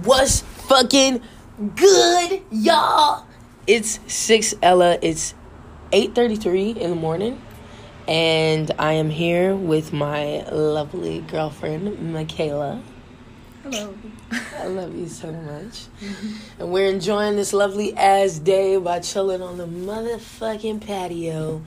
What's 0.00 0.40
fucking 0.40 1.20
good, 1.76 2.42
y'all? 2.50 3.26
It's 3.66 4.00
six 4.06 4.54
Ella. 4.62 4.98
It's 5.00 5.34
eight 5.92 6.14
thirty 6.14 6.34
three 6.34 6.70
in 6.70 6.90
the 6.90 6.96
morning, 6.96 7.40
and 8.08 8.70
I 8.78 8.94
am 8.94 9.10
here 9.10 9.54
with 9.54 9.92
my 9.92 10.48
lovely 10.50 11.20
girlfriend 11.20 12.12
Michaela. 12.12 12.82
Hello. 13.62 13.94
I 14.58 14.66
love 14.66 14.96
you 14.96 15.08
so 15.08 15.30
much, 15.30 15.86
and 16.58 16.72
we're 16.72 16.88
enjoying 16.88 17.36
this 17.36 17.52
lovely 17.52 17.94
ass 17.94 18.38
day 18.38 18.78
by 18.78 18.98
chilling 18.98 19.42
on 19.42 19.58
the 19.58 19.66
motherfucking 19.66 20.84
patio, 20.84 21.62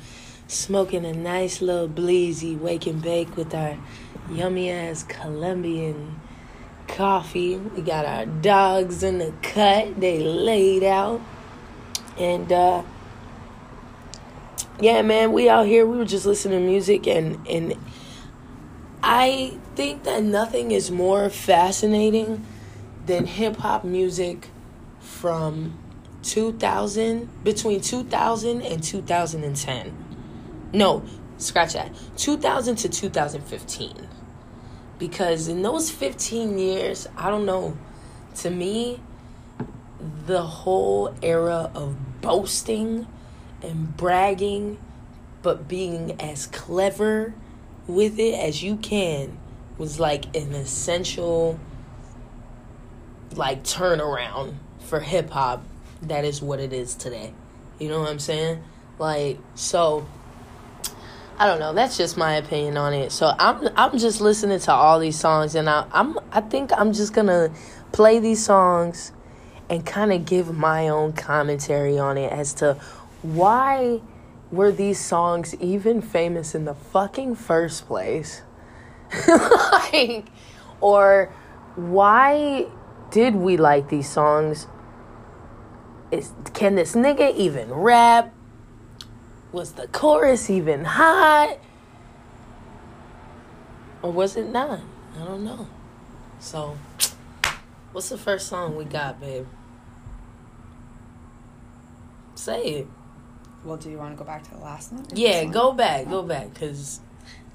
smoking 0.47 1.05
a 1.05 1.13
nice 1.13 1.61
little 1.61 1.87
bleezy 1.87 2.59
wake 2.59 2.87
and 2.87 3.01
bake 3.01 3.37
with 3.37 3.53
our 3.53 3.77
yummy 4.31 4.71
ass 4.71 5.03
Colombian 5.03 6.19
coffee. 6.87 7.57
We 7.57 7.81
got 7.81 8.05
our 8.05 8.25
dogs 8.25 9.03
in 9.03 9.17
the 9.17 9.33
cut. 9.41 9.99
They 9.99 10.19
laid 10.19 10.83
out. 10.83 11.21
And 12.17 12.51
uh 12.51 12.83
yeah, 14.79 15.01
man, 15.03 15.31
we 15.31 15.49
out 15.49 15.65
here. 15.65 15.85
We 15.85 15.97
were 15.97 16.05
just 16.05 16.25
listening 16.25 16.59
to 16.59 16.65
music 16.65 17.07
and 17.07 17.45
and 17.47 17.75
I 19.03 19.57
think 19.75 20.03
that 20.03 20.23
nothing 20.23 20.71
is 20.71 20.89
more 20.89 21.29
fascinating 21.29 22.45
than 23.05 23.25
hip 23.25 23.57
hop 23.57 23.83
music 23.83 24.49
from 24.99 25.77
2000 26.23 27.43
between 27.43 27.81
2000 27.81 28.61
and 28.61 28.83
2010. 28.83 30.05
No, 30.73 31.03
scratch 31.37 31.73
that. 31.73 31.91
2000 32.17 32.75
to 32.77 32.89
2015 32.89 34.07
because 34.97 35.47
in 35.47 35.61
those 35.61 35.89
15 35.91 36.57
years, 36.57 37.07
I 37.17 37.29
don't 37.29 37.45
know, 37.45 37.77
to 38.37 38.49
me, 38.49 39.01
the 40.25 40.41
whole 40.41 41.13
era 41.21 41.71
of 41.73 42.21
boasting 42.21 43.07
and 43.61 43.95
bragging, 43.95 44.77
but 45.41 45.67
being 45.67 46.19
as 46.21 46.47
clever 46.47 47.33
with 47.87 48.19
it 48.19 48.33
as 48.33 48.63
you 48.63 48.77
can 48.77 49.37
was 49.77 49.99
like 49.99 50.35
an 50.35 50.53
essential 50.53 51.59
like 53.35 53.63
turnaround 53.63 54.55
for 54.79 54.99
hip 55.01 55.29
hop 55.29 55.63
that 56.01 56.23
is 56.23 56.41
what 56.41 56.59
it 56.59 56.71
is 56.71 56.95
today. 56.95 57.33
You 57.79 57.89
know 57.89 57.99
what 57.99 58.09
I'm 58.09 58.19
saying? 58.19 58.63
Like 58.97 59.37
so 59.55 60.07
I 61.37 61.47
don't 61.47 61.59
know. 61.59 61.73
That's 61.73 61.97
just 61.97 62.15
my 62.15 62.35
opinion 62.35 62.77
on 62.77 62.93
it. 62.93 63.11
So 63.11 63.33
I'm 63.37 63.67
I'm 63.75 63.97
just 63.97 64.21
listening 64.21 64.59
to 64.59 64.71
all 64.71 64.99
these 64.99 65.19
songs, 65.19 65.55
and 65.55 65.69
I, 65.69 65.85
I'm 65.91 66.17
I 66.31 66.41
think 66.41 66.71
I'm 66.71 66.93
just 66.93 67.13
gonna 67.13 67.53
play 67.91 68.19
these 68.19 68.43
songs 68.43 69.11
and 69.69 69.85
kind 69.85 70.13
of 70.13 70.25
give 70.25 70.55
my 70.55 70.87
own 70.87 71.11
commentary 71.13 71.97
on 71.97 72.17
it 72.17 72.31
as 72.31 72.53
to 72.55 72.75
why 73.21 74.01
were 74.51 74.71
these 74.71 74.99
songs 74.99 75.55
even 75.55 76.01
famous 76.01 76.55
in 76.55 76.65
the 76.65 76.75
fucking 76.75 77.35
first 77.35 77.87
place, 77.87 78.43
like, 79.27 80.27
or 80.79 81.33
why 81.75 82.67
did 83.11 83.35
we 83.35 83.57
like 83.57 83.89
these 83.89 84.07
songs? 84.07 84.67
Is 86.11 86.31
can 86.53 86.75
this 86.75 86.95
nigga 86.95 87.35
even 87.35 87.73
rap? 87.73 88.34
Was 89.55 89.71
the 89.71 89.87
chorus 89.87 90.49
even 90.49 90.83
hot? 90.83 91.57
Or 94.01 94.11
was 94.11 94.35
it 94.35 94.49
not? 94.49 94.81
I 95.17 95.23
don't 95.23 95.45
know. 95.45 95.69
So, 96.39 96.77
what's 97.93 98.09
the 98.09 98.17
first 98.17 98.47
song 98.47 98.75
we 98.75 98.83
got, 98.83 99.21
babe? 99.21 99.47
Say 102.35 102.63
it. 102.63 102.87
Well, 103.63 103.77
do 103.77 103.89
you 103.89 103.97
want 103.97 104.17
to 104.17 104.17
go 104.21 104.25
back 104.25 104.43
to 104.43 104.51
the 104.51 104.57
last 104.57 104.91
one? 104.91 105.05
Yeah, 105.13 105.43
one? 105.43 105.53
go 105.53 105.71
back, 105.71 106.09
go 106.09 106.19
oh. 106.19 106.23
back, 106.23 106.53
because 106.53 106.99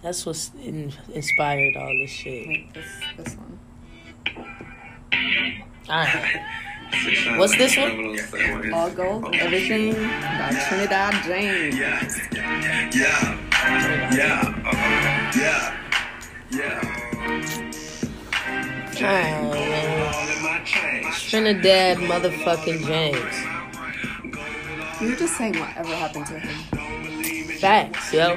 that's 0.00 0.24
what's 0.24 0.52
in, 0.54 0.94
inspired 1.12 1.76
all 1.76 1.92
this 2.00 2.08
shit. 2.08 2.48
Wait, 2.48 2.72
this 2.72 2.86
this 3.18 3.36
one. 3.36 3.60
Alright. 5.86 6.46
What's 7.36 7.56
this 7.56 7.76
one? 7.76 8.72
All 8.72 8.90
gold, 8.90 9.34
everything 9.34 9.94
by 9.94 10.50
Trinidad 10.68 11.14
James. 11.24 11.76
Yeah, 11.76 12.02
yeah, 12.92 13.38
yeah, 14.12 14.62
uh, 14.66 14.72
yeah, 15.36 15.76
yeah. 16.50 17.00
Alright, 18.96 19.42
man. 19.52 20.14
All 20.14 20.28
in 20.28 20.42
my 20.42 20.60
chain. 20.64 21.04
Trinidad 21.12 21.98
motherfucking 21.98 22.86
James. 22.86 23.36
You're 25.00 25.16
just 25.16 25.36
saying 25.38 25.58
whatever 25.58 25.94
happened 25.94 26.26
to 26.26 26.38
him. 26.38 27.58
Facts, 27.58 28.12
yo. 28.12 28.36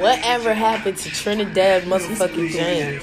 Whatever 0.00 0.54
happened 0.54 0.96
to 0.98 1.10
Trinidad 1.10 1.84
motherfucking 1.84 2.50
James? 2.50 3.02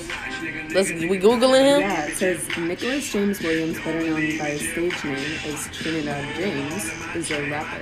Let's 0.75 0.91
we 0.91 1.17
googling 1.17 1.61
him. 1.61 1.79
Yeah, 1.79 2.05
it 2.05 2.17
says 2.17 2.57
Nicholas 2.57 3.09
James 3.09 3.39
Williams, 3.39 3.77
better 3.77 4.01
known 4.01 4.37
by 4.37 4.49
his 4.49 4.69
stage 4.69 5.05
name 5.05 5.39
as 5.45 5.67
Trinidad 5.71 6.35
James, 6.35 6.91
is 7.15 7.31
a 7.31 7.49
rapper. 7.49 7.81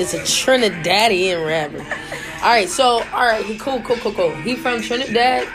It's 0.00 0.12
a 0.12 0.18
Trinidadian 0.18 1.46
rapper. 1.46 1.78
All 2.42 2.50
right, 2.50 2.68
so 2.68 3.04
all 3.12 3.24
right, 3.24 3.44
he 3.44 3.56
cool, 3.58 3.80
cool, 3.82 3.94
cool, 3.98 4.12
cool. 4.12 4.34
He 4.38 4.56
from 4.56 4.82
Trinidad. 4.82 5.46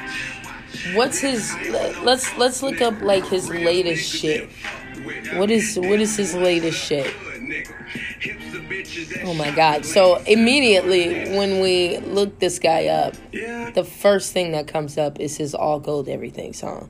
What's 0.93 1.19
his? 1.19 1.53
Let's 2.01 2.37
let's 2.37 2.63
look 2.63 2.79
up 2.79 3.01
like 3.01 3.27
his 3.27 3.49
latest 3.49 4.09
shit. 4.09 4.49
What 5.33 5.51
is 5.51 5.77
what 5.77 5.99
is 5.99 6.15
his 6.15 6.33
latest 6.33 6.79
shit? 6.79 7.13
Oh 9.23 9.33
my 9.33 9.51
god! 9.51 9.85
So 9.85 10.17
immediately 10.27 11.35
when 11.37 11.59
we 11.59 11.97
look 11.99 12.39
this 12.39 12.59
guy 12.59 12.87
up, 12.87 13.15
the 13.31 13.83
first 13.83 14.33
thing 14.33 14.51
that 14.51 14.67
comes 14.67 14.97
up 14.97 15.19
is 15.19 15.37
his 15.37 15.53
"All 15.53 15.79
Gold 15.79 16.07
Everything" 16.07 16.53
song. 16.53 16.89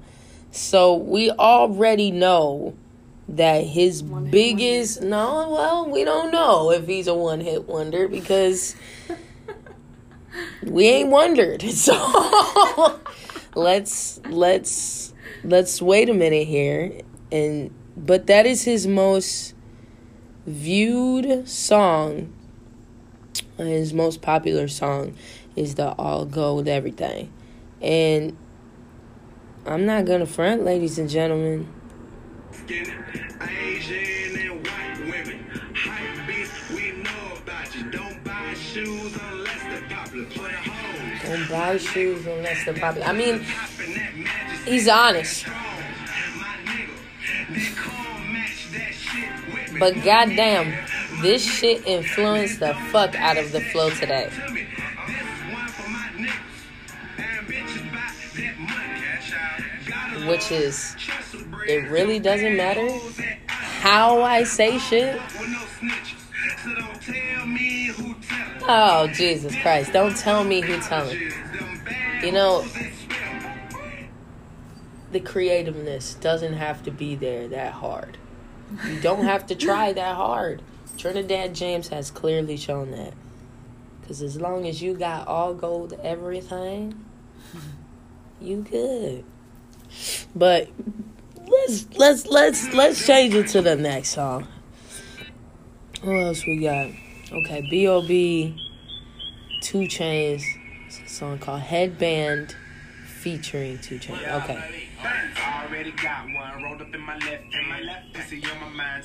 So 0.51 0.95
we 0.95 1.29
already 1.31 2.11
know 2.11 2.75
that 3.29 3.65
his 3.65 4.01
biggest 4.01 5.01
no, 5.01 5.49
well, 5.51 5.89
we 5.89 6.03
don't 6.03 6.31
know 6.31 6.71
if 6.71 6.87
he's 6.87 7.07
a 7.07 7.13
one 7.13 7.41
hit 7.41 7.67
wonder 7.67 8.07
because 8.07 8.75
we 10.63 10.87
ain't 10.87 11.09
wondered. 11.09 11.63
So 11.73 12.99
let's 13.55 14.19
let's 14.29 15.13
let's 15.43 15.81
wait 15.81 16.09
a 16.09 16.13
minute 16.13 16.47
here 16.47 17.01
and 17.31 17.73
but 17.95 18.27
that 18.27 18.45
is 18.45 18.63
his 18.63 18.85
most 18.85 19.55
viewed 20.47 21.47
song 21.47 22.33
his 23.57 23.93
most 23.93 24.21
popular 24.21 24.69
song 24.69 25.13
is 25.57 25.75
the 25.75 25.91
all 25.95 26.25
gold 26.25 26.69
everything 26.69 27.29
and 27.81 28.35
i'm 29.65 29.85
not 29.85 30.05
gonna 30.05 30.25
front 30.25 30.63
ladies 30.63 30.97
and 30.97 31.09
gentlemen. 31.09 31.67
Don't 41.23 41.49
buy 41.49 41.77
shoes 41.77 42.25
unless 42.25 42.63
they're 42.63 42.73
popular. 42.73 43.05
I 43.05 43.11
mean 43.11 43.45
he's 44.65 44.87
honest 44.87 45.45
but 49.79 49.95
goddamn 50.03 50.73
this 51.21 51.43
shit 51.43 51.85
influenced 51.85 52.59
the 52.59 52.73
fuck 52.91 53.15
out 53.15 53.37
of 53.37 53.51
the 53.51 53.61
flow 53.61 53.89
today. 53.89 54.29
Which 60.27 60.51
is 60.51 60.95
it 61.67 61.89
really 61.89 62.19
doesn't 62.19 62.55
matter 62.55 62.87
how 63.47 64.21
i 64.21 64.43
say 64.43 64.77
shit. 64.79 65.19
Oh 68.69 69.07
jesus 69.13 69.55
christ. 69.61 69.93
Don't 69.93 70.15
tell 70.15 70.43
me 70.43 70.61
who 70.61 70.79
telling. 70.81 71.31
You 72.21 72.31
know 72.31 72.65
the 75.11 75.19
creativeness 75.19 76.15
doesn't 76.15 76.53
have 76.53 76.83
to 76.83 76.91
be 76.91 77.15
there 77.15 77.47
that 77.47 77.73
hard 77.73 78.17
you 78.85 78.99
don't 79.01 79.23
have 79.23 79.47
to 79.47 79.55
try 79.55 79.93
that 79.93 80.15
hard. 80.15 80.61
Trinidad 80.97 81.53
james 81.53 81.89
has 81.89 82.11
clearly 82.11 82.57
shown 82.57 82.91
that. 82.91 83.13
Because 84.01 84.21
as 84.21 84.39
long 84.39 84.67
as 84.67 84.81
you 84.81 84.93
got 84.93 85.27
all 85.27 85.53
gold 85.53 85.99
everything 86.03 87.05
you 88.41 88.65
good. 88.69 89.23
But 90.35 90.69
let's 91.47 91.87
let's 91.95 92.25
let's 92.27 92.73
let's 92.73 93.05
change 93.05 93.33
it 93.33 93.47
to 93.49 93.61
the 93.61 93.75
next 93.75 94.09
song. 94.09 94.47
What 96.01 96.13
else 96.13 96.45
we 96.45 96.57
got? 96.57 96.91
Okay 97.31 97.61
bob 97.61 98.07
2 98.07 99.79
Chainz. 99.87 100.43
It's 100.85 100.99
a 100.99 101.09
song 101.09 101.39
called 101.39 101.61
headband 101.61 102.55
featuring 103.05 103.79
2 103.79 103.99
Chainz. 103.99 104.43
Okay 104.43 104.86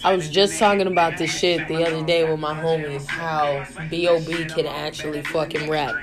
I 0.05 0.15
was 0.15 0.29
just 0.31 0.59
talking 0.59 0.87
about 0.87 1.19
this 1.19 1.31
shit 1.31 1.69
the 1.69 1.85
other 1.87 2.05
day 2.05 2.29
with 2.29 2.41
my 2.41 2.55
homies, 2.55 3.07
how 3.07 3.65
B.O.B. 3.91 4.47
can 4.47 4.67
actually 4.67 5.23
fucking 5.23 5.69
rap. 5.69 5.95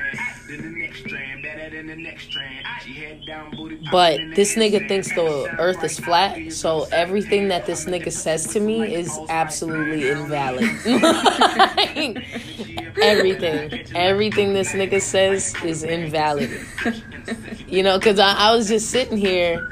But 3.92 4.20
this 4.36 4.56
nigga 4.56 4.88
thinks 4.88 5.14
the 5.14 5.56
earth 5.60 5.84
is 5.84 6.00
flat, 6.00 6.52
so 6.52 6.86
everything 6.92 7.48
that 7.50 7.66
this 7.66 7.86
nigga 7.86 8.12
says 8.12 8.48
to 8.54 8.60
me 8.60 8.94
is 8.94 9.18
absolutely 9.30 10.10
invalid. 10.10 10.64
everything. 13.02 13.86
Everything 13.96 14.54
this 14.54 14.74
nigga 14.74 15.02
says 15.02 15.56
is 15.64 15.84
invalid. 15.84 16.52
You 17.68 17.84
know, 17.84 18.00
because 18.00 18.20
I, 18.20 18.34
I 18.34 18.56
was 18.56 18.68
just 18.68 18.90
sitting 18.90 19.18
here 19.18 19.68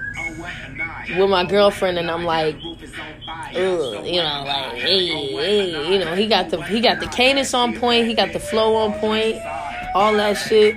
with 1.15 1.30
my 1.30 1.45
girlfriend 1.45 1.98
and 1.98 2.09
I'm 2.09 2.24
like, 2.24 2.56
Ugh, 2.56 4.06
you 4.06 4.21
know, 4.21 4.44
like, 4.45 4.74
hey, 4.74 5.07
hey, 5.07 5.92
you 5.92 6.00
know, 6.00 6.15
he 6.15 6.27
got 6.27 6.50
the 6.50 6.62
he 6.63 6.81
got 6.81 7.00
the 7.00 7.07
cadence 7.07 7.54
on 7.54 7.77
point, 7.77 8.07
he 8.07 8.13
got 8.13 8.33
the 8.33 8.39
flow 8.39 8.75
on 8.75 8.94
point, 9.00 9.38
all 9.95 10.13
that 10.13 10.33
shit. 10.33 10.75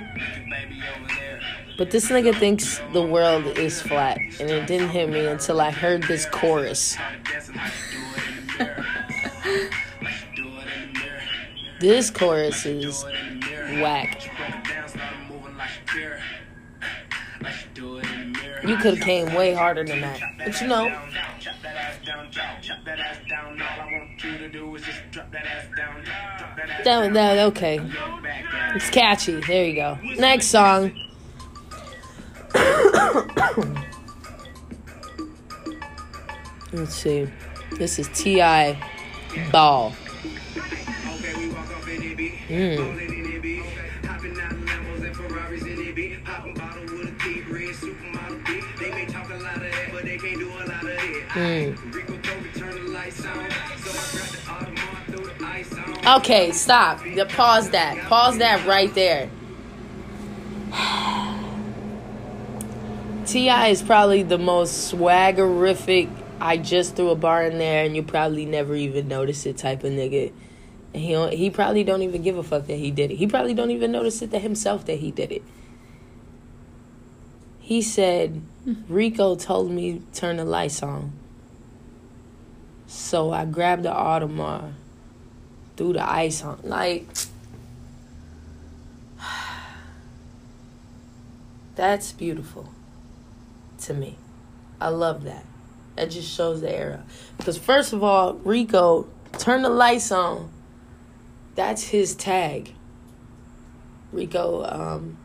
But 1.77 1.91
this 1.91 2.09
nigga 2.09 2.37
thinks 2.37 2.79
the 2.93 3.01
world 3.01 3.45
is 3.57 3.81
flat, 3.81 4.17
and 4.39 4.49
it 4.49 4.67
didn't 4.67 4.89
hit 4.89 5.09
me 5.09 5.25
until 5.25 5.59
I 5.59 5.71
heard 5.71 6.03
this 6.03 6.25
chorus. 6.27 6.97
This 11.81 12.11
chorus 12.11 12.63
is 12.67 13.03
whack. 13.81 14.29
You 18.63 18.77
could 18.77 18.97
have 18.97 19.03
came 19.03 19.33
way 19.33 19.53
harder 19.53 19.83
than 19.83 20.01
that, 20.01 20.19
but 20.37 20.61
you 20.61 20.67
know. 20.67 20.89
That, 26.83 27.13
that 27.13 27.39
okay. 27.47 27.79
It's 28.75 28.89
catchy. 28.89 29.39
There 29.41 29.65
you 29.65 29.75
go. 29.75 29.97
Next 30.17 30.47
song. 30.47 30.91
Let's 36.73 36.95
see. 36.95 37.27
This 37.77 37.99
is 37.99 38.07
T.I. 38.09 38.81
Ball. 39.51 39.93
Mm. 42.47 43.10
Mm. 51.33 51.77
Okay, 56.17 56.51
stop. 56.51 56.99
Pause 57.29 57.69
that. 57.69 57.97
Pause 58.09 58.39
that 58.39 58.67
right 58.67 58.93
there. 58.95 59.29
T.I. 63.25 63.67
is 63.67 63.81
probably 63.81 64.23
the 64.23 64.37
most 64.37 64.93
swaggerific. 64.93 66.09
I 66.41 66.57
just 66.57 66.97
threw 66.97 67.11
a 67.11 67.15
bar 67.15 67.43
in 67.43 67.59
there 67.59 67.85
and 67.85 67.95
you 67.95 68.03
probably 68.03 68.45
never 68.45 68.75
even 68.75 69.07
notice 69.07 69.45
it 69.45 69.57
type 69.57 69.85
of 69.85 69.93
nigga. 69.93 70.33
And 70.93 71.01
he 71.01 71.37
he 71.37 71.49
probably 71.49 71.85
don't 71.85 72.01
even 72.01 72.23
give 72.23 72.37
a 72.37 72.43
fuck 72.43 72.67
that 72.67 72.75
he 72.77 72.91
did 72.91 73.11
it. 73.11 73.15
He 73.15 73.27
probably 73.27 73.53
don't 73.53 73.71
even 73.71 73.91
notice 73.91 74.21
it 74.21 74.31
to 74.31 74.39
himself 74.39 74.85
that 74.87 74.99
he 74.99 75.11
did 75.11 75.31
it. 75.31 75.43
He 77.59 77.81
said, 77.81 78.41
Rico 78.89 79.35
told 79.35 79.71
me 79.71 80.01
turn 80.13 80.37
the 80.37 80.45
lights 80.45 80.83
on. 80.83 81.13
So 82.91 83.31
I 83.31 83.45
grabbed 83.45 83.83
the 83.83 83.89
Audemars, 83.89 84.73
threw 85.77 85.93
the 85.93 86.03
ice 86.03 86.43
on. 86.43 86.59
Like, 86.61 87.07
that's 91.75 92.11
beautiful 92.11 92.69
to 93.83 93.93
me. 93.93 94.17
I 94.81 94.89
love 94.89 95.23
that. 95.23 95.45
That 95.95 96.11
just 96.11 96.29
shows 96.35 96.59
the 96.59 96.69
era. 96.69 97.05
Because, 97.37 97.57
first 97.57 97.93
of 97.93 98.03
all, 98.03 98.33
Rico, 98.33 99.07
turn 99.37 99.61
the 99.61 99.69
lights 99.69 100.11
on. 100.11 100.51
That's 101.55 101.83
his 101.83 102.13
tag. 102.13 102.73
Rico, 104.11 104.65
um, 104.65 105.17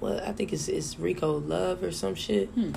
well, 0.00 0.20
I 0.26 0.32
think 0.32 0.52
it's, 0.52 0.66
it's 0.66 0.98
Rico 0.98 1.38
Love 1.38 1.84
or 1.84 1.92
some 1.92 2.16
shit. 2.16 2.48
Hmm. 2.48 2.72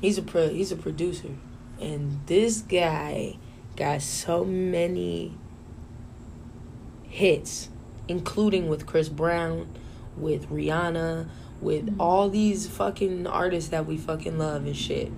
He's 0.00 0.16
a 0.16 0.22
pro, 0.22 0.48
he's 0.48 0.72
a 0.72 0.76
producer, 0.76 1.34
and 1.78 2.20
this 2.26 2.62
guy 2.62 3.36
got 3.78 4.02
so 4.02 4.44
many 4.44 5.32
hits, 7.04 7.68
including 8.08 8.68
with 8.68 8.86
Chris 8.86 9.08
Brown, 9.08 9.68
with 10.16 10.50
Rihanna, 10.50 11.28
with 11.60 11.86
mm-hmm. 11.86 12.00
all 12.00 12.28
these 12.28 12.66
fucking 12.66 13.26
artists 13.26 13.70
that 13.70 13.86
we 13.86 13.96
fucking 13.96 14.38
love 14.38 14.66
and 14.66 14.76
shit. 14.76 15.12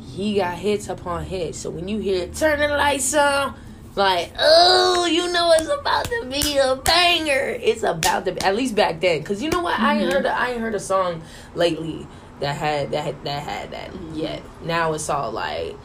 He 0.00 0.36
got 0.36 0.56
hits 0.58 0.88
upon 0.88 1.24
hits. 1.24 1.58
So 1.58 1.70
when 1.70 1.88
you 1.88 1.98
hear 1.98 2.26
"Turn 2.28 2.60
the 2.60 2.68
Lights 2.68 3.14
On," 3.14 3.54
like, 3.94 4.32
oh, 4.38 5.06
you 5.06 5.30
know 5.32 5.52
it's 5.52 5.68
about 5.68 6.04
to 6.06 6.26
be 6.30 6.58
a 6.58 6.76
banger. 6.76 7.58
It's 7.60 7.82
about 7.82 8.24
to, 8.24 8.32
be, 8.32 8.40
at 8.42 8.54
least 8.54 8.74
back 8.74 9.00
then, 9.00 9.18
because 9.18 9.42
you 9.42 9.50
know 9.50 9.60
what? 9.60 9.78
I 9.78 9.94
ain't 9.94 10.04
mm-hmm. 10.04 10.12
heard, 10.12 10.26
a, 10.26 10.32
I 10.32 10.50
ain't 10.50 10.60
heard 10.60 10.74
a 10.74 10.80
song 10.80 11.22
lately 11.54 12.06
that 12.40 12.56
had 12.56 12.92
that 12.92 13.24
that 13.24 13.42
had 13.42 13.72
that 13.72 13.90
yet. 14.14 14.42
Mm-hmm. 14.42 14.66
Now 14.68 14.92
it's 14.92 15.08
all 15.08 15.32
like, 15.32 15.76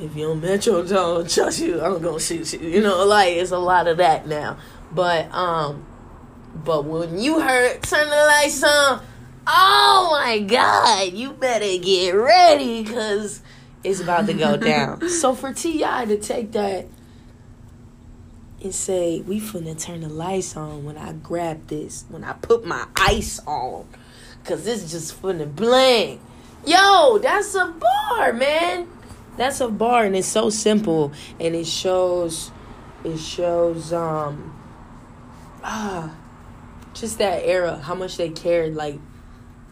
if 0.00 0.16
you 0.16 0.28
don't 0.28 0.40
met 0.40 0.64
your 0.64 0.82
metro 0.82 0.96
don't 0.96 1.30
trust 1.30 1.60
you, 1.60 1.80
I'm 1.80 2.00
gonna 2.00 2.20
shoot 2.20 2.52
you. 2.54 2.60
You 2.60 2.80
know, 2.80 3.04
like 3.04 3.34
it's 3.34 3.50
a 3.50 3.58
lot 3.58 3.86
of 3.86 3.98
that 3.98 4.26
now. 4.26 4.56
But 4.92 5.32
um, 5.32 5.84
but 6.54 6.84
when 6.84 7.18
you 7.18 7.40
heard 7.40 7.82
turn 7.82 8.08
the 8.08 8.16
lights 8.16 8.62
on, 8.62 9.02
oh 9.46 10.08
my 10.12 10.38
god, 10.40 11.12
you 11.12 11.32
better 11.32 11.78
get 11.82 12.12
ready 12.12 12.82
because 12.82 13.42
it's 13.84 14.00
about 14.00 14.26
to 14.26 14.34
go 14.34 14.56
down. 14.58 15.08
so 15.08 15.34
for 15.34 15.52
Ti 15.52 15.78
to 15.78 16.18
take 16.18 16.52
that 16.52 16.86
and 18.62 18.74
say 18.74 19.20
we 19.20 19.40
finna 19.40 19.78
turn 19.78 20.00
the 20.00 20.08
lights 20.08 20.56
on 20.56 20.84
when 20.84 20.96
I 20.96 21.12
grab 21.12 21.66
this, 21.66 22.04
when 22.08 22.24
I 22.24 22.32
put 22.32 22.64
my 22.64 22.86
ice 22.96 23.40
on, 23.46 23.86
cause 24.44 24.64
this 24.64 24.90
just 24.90 25.20
finna 25.20 25.52
bling. 25.54 26.20
Yo, 26.64 27.18
that's 27.18 27.54
a 27.56 27.66
bar, 27.66 28.32
man. 28.32 28.86
That's 29.36 29.60
a 29.60 29.68
bar, 29.68 30.04
and 30.04 30.14
it's 30.14 30.28
so 30.28 30.50
simple, 30.50 31.12
and 31.40 31.54
it 31.54 31.66
shows, 31.66 32.50
it 33.04 33.18
shows, 33.18 33.92
um, 33.92 34.54
ah, 35.64 36.14
just 36.94 37.18
that 37.18 37.42
era, 37.44 37.78
how 37.78 37.94
much 37.94 38.16
they 38.18 38.28
cared, 38.28 38.74
like, 38.74 38.98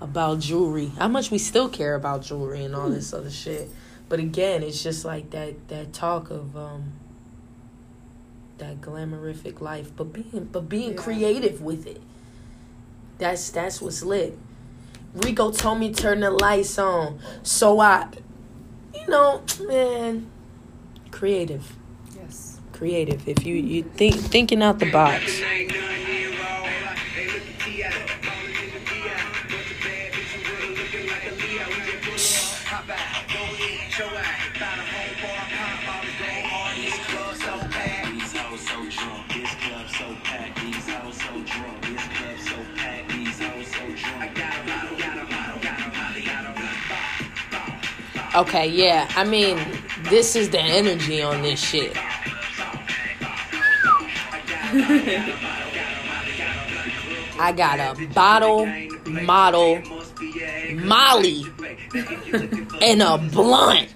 about 0.00 0.38
jewelry, 0.40 0.86
how 0.98 1.08
much 1.08 1.30
we 1.30 1.36
still 1.36 1.68
care 1.68 1.94
about 1.94 2.22
jewelry 2.22 2.64
and 2.64 2.74
all 2.74 2.88
this 2.88 3.12
other 3.12 3.30
shit. 3.30 3.68
But 4.08 4.18
again, 4.18 4.62
it's 4.62 4.82
just 4.82 5.04
like 5.04 5.30
that 5.30 5.68
that 5.68 5.92
talk 5.92 6.30
of 6.30 6.56
um 6.56 6.92
that 8.56 8.80
glamorific 8.80 9.60
life, 9.60 9.92
but 9.94 10.12
being 10.12 10.48
but 10.50 10.68
being 10.70 10.92
Yeah. 10.92 10.96
creative 11.02 11.60
with 11.60 11.86
it. 11.86 12.00
That's 13.18 13.50
that's 13.50 13.82
what's 13.82 14.02
lit. 14.02 14.38
Rico 15.14 15.50
told 15.50 15.78
me 15.80 15.92
turn 15.92 16.20
the 16.20 16.30
lights 16.30 16.78
on, 16.78 17.18
so 17.42 17.78
I, 17.80 18.08
you 18.94 19.06
know, 19.08 19.42
man, 19.66 20.26
creative, 21.10 21.76
Yes. 22.16 22.60
creative. 22.72 23.26
If 23.28 23.44
you 23.46 23.54
you 23.54 23.82
think 23.82 24.14
thinking 24.16 24.62
out 24.62 24.78
the 24.78 24.90
box. 24.90 25.40
Okay, 48.34 48.68
yeah. 48.68 49.08
I 49.16 49.24
mean, 49.24 49.58
this 50.04 50.36
is 50.36 50.50
the 50.50 50.60
energy 50.60 51.20
on 51.20 51.42
this 51.42 51.60
shit. 51.60 51.96
I 57.38 57.52
got 57.56 57.80
a 57.80 58.06
bottle, 58.08 58.66
model, 59.06 59.82
Molly, 60.74 61.44
and 62.80 63.02
a 63.02 63.18
blunt. 63.18 63.88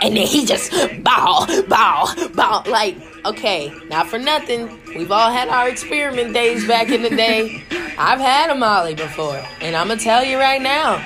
And 0.00 0.16
then 0.16 0.26
he 0.26 0.46
just 0.46 0.70
bow, 1.02 1.44
bow, 1.68 2.14
bow. 2.34 2.62
Like, 2.68 2.96
okay, 3.26 3.70
not 3.88 4.06
for 4.06 4.18
nothing. 4.18 4.80
We've 4.96 5.12
all 5.12 5.30
had 5.30 5.48
our 5.48 5.68
experiment 5.68 6.32
days 6.32 6.66
back 6.66 6.88
in 6.88 7.02
the 7.02 7.10
day. 7.10 7.62
I've 7.98 8.20
had 8.20 8.48
a 8.48 8.54
Molly 8.54 8.94
before. 8.94 9.44
And 9.60 9.76
I'm 9.76 9.88
going 9.88 9.98
to 9.98 10.04
tell 10.04 10.24
you 10.24 10.38
right 10.38 10.62
now, 10.62 11.04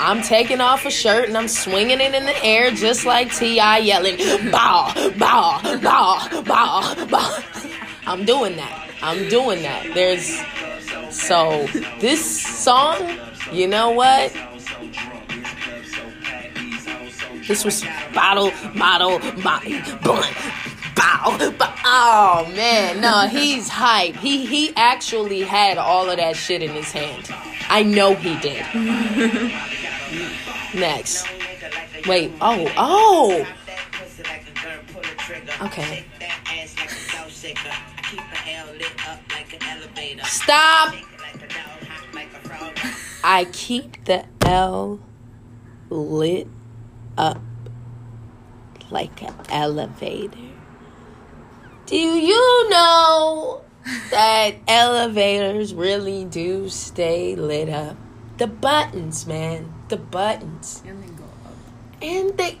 I'm 0.00 0.22
taking 0.22 0.60
off 0.60 0.86
a 0.86 0.90
shirt 0.90 1.28
and 1.28 1.36
I'm 1.36 1.48
swinging 1.48 2.00
it 2.00 2.14
in 2.14 2.24
the 2.24 2.44
air 2.44 2.70
just 2.70 3.04
like 3.04 3.34
T.I. 3.34 3.78
yelling, 3.78 4.16
bow, 4.50 4.92
bow, 5.18 5.60
bow, 5.80 6.42
bow, 6.42 7.06
bow. 7.06 7.38
I'm 8.06 8.24
doing 8.24 8.56
that. 8.56 8.90
I'm 9.02 9.28
doing 9.28 9.62
that. 9.62 9.92
There's, 9.94 10.40
so 11.14 11.66
this 12.00 12.24
song, 12.24 12.96
you 13.52 13.66
know 13.66 13.90
what? 13.90 14.32
This 17.46 17.64
was 17.64 17.82
bottle, 18.14 18.52
bottle, 18.76 19.18
bottle, 19.42 19.80
blunt, 20.02 20.36
bow, 20.94 21.50
bow. 21.58 21.74
Oh 21.84 22.52
man, 22.54 23.00
no, 23.00 23.26
he's 23.26 23.68
hype. 23.68 24.16
He 24.16 24.44
he 24.44 24.74
actually 24.76 25.40
had 25.40 25.78
all 25.78 26.10
of 26.10 26.18
that 26.18 26.36
shit 26.36 26.62
in 26.62 26.72
his 26.72 26.92
hand. 26.92 27.30
I 27.70 27.82
know 27.82 28.14
he 28.14 28.38
did. 28.40 28.66
Next. 30.74 31.26
Wait. 32.06 32.32
Oh. 32.40 32.72
Oh. 32.76 33.46
Okay. 35.62 36.04
Stop. 40.24 40.94
I 43.24 43.46
keep 43.52 44.04
the 44.04 44.24
L 44.46 45.00
lit 45.90 46.46
up 47.16 47.42
like 48.90 49.22
an 49.22 49.34
elevator. 49.50 50.38
Do 51.86 51.96
you 51.96 52.70
know 52.70 53.62
that 54.10 54.54
elevators 54.66 55.74
really 55.74 56.24
do 56.24 56.68
stay 56.68 57.34
lit 57.34 57.68
up? 57.68 57.96
The 58.38 58.46
buttons, 58.46 59.26
man. 59.26 59.74
The 59.88 59.96
buttons. 59.96 60.82
And 60.86 61.02
they 61.02 61.08
go 61.08 61.24
up. 61.24 62.02
And 62.02 62.38
they 62.38 62.58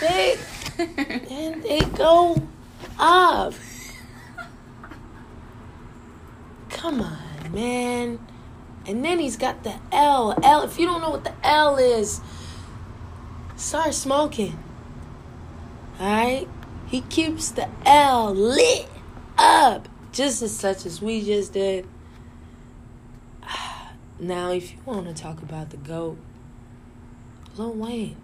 they 0.00 0.38
and 0.78 1.62
they 1.62 1.80
go 1.96 2.42
up. 2.98 3.54
Come 6.70 7.00
on, 7.00 7.52
man. 7.52 8.18
And 8.86 9.04
then 9.04 9.18
he's 9.18 9.36
got 9.36 9.64
the 9.64 9.74
L. 9.92 10.38
L. 10.42 10.62
If 10.62 10.78
you 10.78 10.86
don't 10.86 11.00
know 11.00 11.10
what 11.10 11.24
the 11.24 11.32
L 11.42 11.76
is, 11.76 12.20
start 13.56 13.94
smoking. 13.94 14.58
Alright? 15.98 16.48
He 16.86 17.00
keeps 17.02 17.50
the 17.50 17.68
L 17.86 18.34
lit 18.34 18.88
up. 19.38 19.88
Just 20.12 20.42
as 20.42 20.56
such 20.56 20.84
as 20.84 21.00
we 21.00 21.24
just 21.24 21.52
did. 21.52 21.86
Now, 24.20 24.52
if 24.52 24.70
you 24.72 24.78
want 24.84 25.08
to 25.08 25.22
talk 25.22 25.42
about 25.42 25.70
the 25.70 25.76
GOAT, 25.76 26.16
Lil 27.56 27.72
Wayne. 27.72 28.16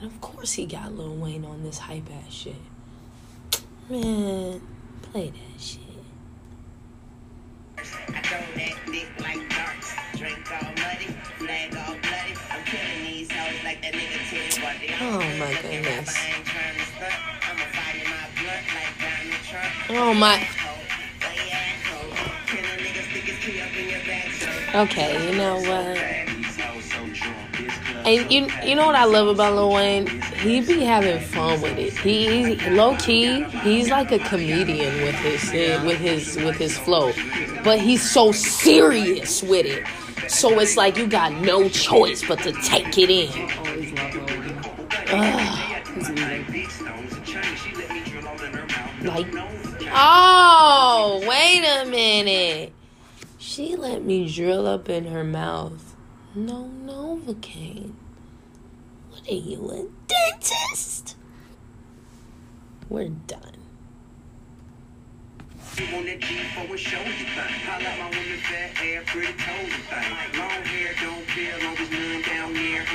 And 0.00 0.10
of 0.10 0.20
course 0.20 0.52
he 0.52 0.66
got 0.66 0.92
Lil 0.96 1.14
Wayne 1.14 1.44
on 1.44 1.62
this 1.64 1.78
hype 1.78 2.08
ass 2.24 2.32
shit. 2.32 2.54
Man, 3.88 4.60
play 5.02 5.30
that 5.30 5.60
shit. 5.60 5.80
Oh, 15.00 15.18
my 15.38 15.58
goodness. 15.60 16.16
Oh 19.90 20.14
my. 20.14 20.48
Okay, 24.74 25.28
you 25.28 25.36
know 25.36 25.56
what? 25.56 26.31
And 28.04 28.32
you 28.32 28.48
you 28.64 28.74
know 28.74 28.86
what 28.86 28.96
I 28.96 29.04
love 29.04 29.28
about 29.28 29.54
Lil 29.54 29.72
Wayne? 29.72 30.06
He 30.40 30.60
be 30.60 30.80
having 30.80 31.20
fun 31.20 31.60
with 31.60 31.78
it. 31.78 31.92
He 31.92 32.56
low 32.70 32.96
key. 32.96 33.44
He's 33.62 33.90
like 33.90 34.10
a 34.10 34.18
comedian 34.18 35.02
with 35.02 35.14
his 35.16 35.52
with 35.84 35.98
his 35.98 36.36
with 36.36 36.56
his 36.56 36.76
flow, 36.76 37.12
but 37.62 37.78
he's 37.78 38.08
so 38.08 38.32
serious 38.32 39.42
with 39.42 39.66
it. 39.66 39.86
So 40.28 40.58
it's 40.58 40.76
like 40.76 40.96
you 40.96 41.06
got 41.06 41.32
no 41.32 41.68
choice 41.68 42.26
but 42.26 42.40
to 42.40 42.52
take 42.62 42.98
it 42.98 43.10
in. 43.10 43.30
Always 43.58 43.92
love 43.92 44.14
Lil 44.14 44.40
Wayne. 44.40 44.58
Ugh. 45.08 45.86
His 45.94 46.08
music. 46.10 46.46
big 46.50 46.70
stones 46.70 47.12
and 47.12 47.24
chains. 47.24 47.58
She 47.58 47.74
let 47.74 47.90
me 47.90 48.02
drill 48.04 48.28
all 48.28 48.42
in 48.42 48.52
her 48.54 48.66
mouth. 48.66 49.02
Like, 49.04 49.26
oh, 49.92 51.24
wait 51.28 51.64
a 51.64 51.84
minute. 51.88 52.72
She 53.38 53.76
let 53.76 54.02
me 54.04 54.32
drill 54.32 54.66
up 54.66 54.88
in 54.88 55.06
her 55.06 55.22
mouth. 55.22 55.91
No 56.34 56.70
Novocaine. 56.86 57.92
What 59.10 59.28
are 59.30 59.34
you, 59.34 59.70
a 59.70 59.84
dentist? 60.08 61.16
We're 62.88 63.10
done. 63.10 63.40
You 65.76 65.84
want 65.92 66.06
that 66.06 66.20
G 66.20 66.38
for 66.54 66.74
a 66.74 66.78
shoulder 66.78 67.10
thing. 67.10 67.26
Holla 67.36 67.84
my 67.98 68.04
woman, 68.04 68.38
fat 68.38 68.70
hair, 68.76 69.02
pretty 69.06 69.32
cold 69.34 69.70
thing. 69.70 70.38
Long 70.38 70.64
hair, 70.64 70.94
don't 71.02 71.26
care, 71.26 71.58
long 71.62 71.76
as 71.76 71.90
none 71.90 72.22
down 72.22 72.54
there. 72.54 72.86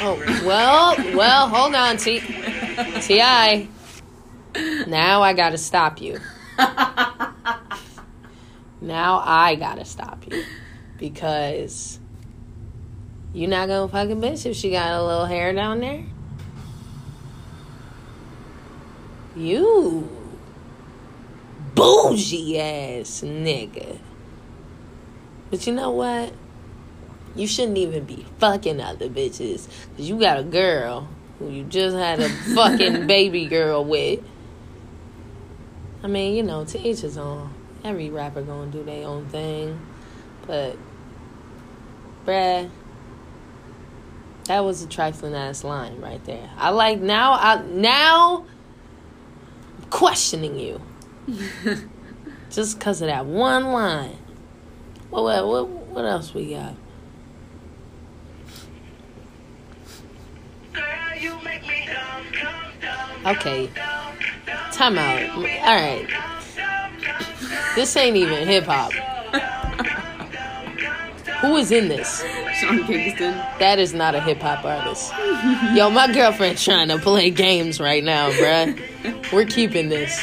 Oh, 0.00 0.44
well, 0.46 1.16
well, 1.16 1.48
hold 1.48 1.74
on, 1.74 1.96
T. 1.96 2.20
T.I. 3.00 3.66
Now 4.86 5.22
I 5.22 5.32
gotta 5.32 5.58
stop 5.58 6.00
you. 6.00 6.18
Now 8.80 9.22
I 9.24 9.56
gotta 9.56 9.84
stop 9.84 10.24
you. 10.30 10.44
Because 10.98 11.98
you 13.32 13.46
not 13.46 13.68
gonna 13.68 13.88
fucking 13.88 14.20
bitch 14.20 14.46
if 14.46 14.56
she 14.56 14.70
got 14.70 14.92
a 14.92 15.04
little 15.04 15.26
hair 15.26 15.52
down 15.52 15.80
there? 15.80 16.04
You 19.36 20.08
bougie 21.74 22.58
ass 22.58 23.22
nigga. 23.24 23.98
But 25.50 25.66
you 25.66 25.72
know 25.72 25.90
what? 25.90 26.32
You 27.36 27.46
shouldn't 27.46 27.78
even 27.78 28.04
be 28.04 28.26
fucking 28.38 28.80
other 28.80 29.08
bitches. 29.08 29.68
Cause 29.96 30.08
you 30.08 30.18
got 30.18 30.38
a 30.38 30.42
girl 30.42 31.08
who 31.38 31.50
you 31.50 31.64
just 31.64 31.96
had 31.96 32.20
a 32.20 32.28
fucking 32.54 33.06
baby 33.06 33.46
girl 33.46 33.84
with. 33.84 34.20
I 36.02 36.06
mean, 36.06 36.34
you 36.34 36.42
know, 36.42 36.64
to 36.64 36.78
each 36.78 37.00
his 37.00 37.16
own. 37.16 37.54
Every 37.84 38.10
rapper 38.10 38.42
gonna 38.42 38.70
do 38.70 38.82
their 38.82 39.06
own 39.06 39.26
thing. 39.28 39.78
But 40.46 40.76
bruh, 42.26 42.68
that 44.48 44.64
was 44.64 44.82
a 44.82 44.88
trifling 44.88 45.34
ass 45.34 45.62
line 45.62 46.00
right 46.00 46.24
there. 46.24 46.50
I 46.56 46.70
like 46.70 47.00
now 47.00 47.34
I 47.34 47.62
now 47.62 48.46
I'm 49.76 49.90
questioning 49.90 50.58
you. 50.58 50.80
just 52.50 52.80
cause 52.80 53.02
of 53.02 53.08
that 53.08 53.26
one 53.26 53.72
line. 53.72 54.16
What 55.10 55.22
what 55.22 55.46
what, 55.46 55.68
what 55.68 56.04
else 56.06 56.34
we 56.34 56.54
got? 56.54 56.74
Okay. 63.26 63.66
dumb, 63.74 64.16
dumb. 64.46 64.70
Time 64.72 64.96
out. 64.96 65.30
All 65.30 65.42
right. 65.42 66.08
This 67.74 67.94
ain't 67.96 68.16
even 68.16 68.48
hip 68.48 68.64
hop. 68.64 68.92
Who 71.42 71.56
is 71.56 71.70
in 71.70 71.88
this? 71.88 72.24
Sean 72.58 72.84
Kingston. 72.86 73.32
That 73.58 73.78
is 73.78 73.94
not 73.94 74.14
a 74.14 74.20
hip 74.20 74.40
hop 74.40 74.64
artist. 74.64 75.12
Yo, 75.74 75.90
my 75.90 76.10
girlfriend's 76.12 76.64
trying 76.64 76.88
to 76.88 76.98
play 76.98 77.30
games 77.30 77.80
right 77.80 78.02
now, 78.02 78.30
bruh. 78.30 79.32
We're 79.32 79.44
keeping 79.44 79.88
this. 79.88 80.20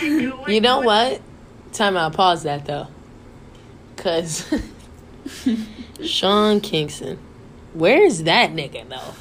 You 0.00 0.60
know 0.60 0.80
what? 0.80 1.20
Time 1.72 1.96
out. 1.96 2.12
Pause 2.12 2.44
that 2.44 2.66
though. 2.66 2.86
Cause 3.96 4.52
Sean 6.04 6.60
Kingston. 6.60 7.18
Where's 7.74 8.24
that 8.24 8.50
nigga 8.50 8.88
though? 8.88 9.14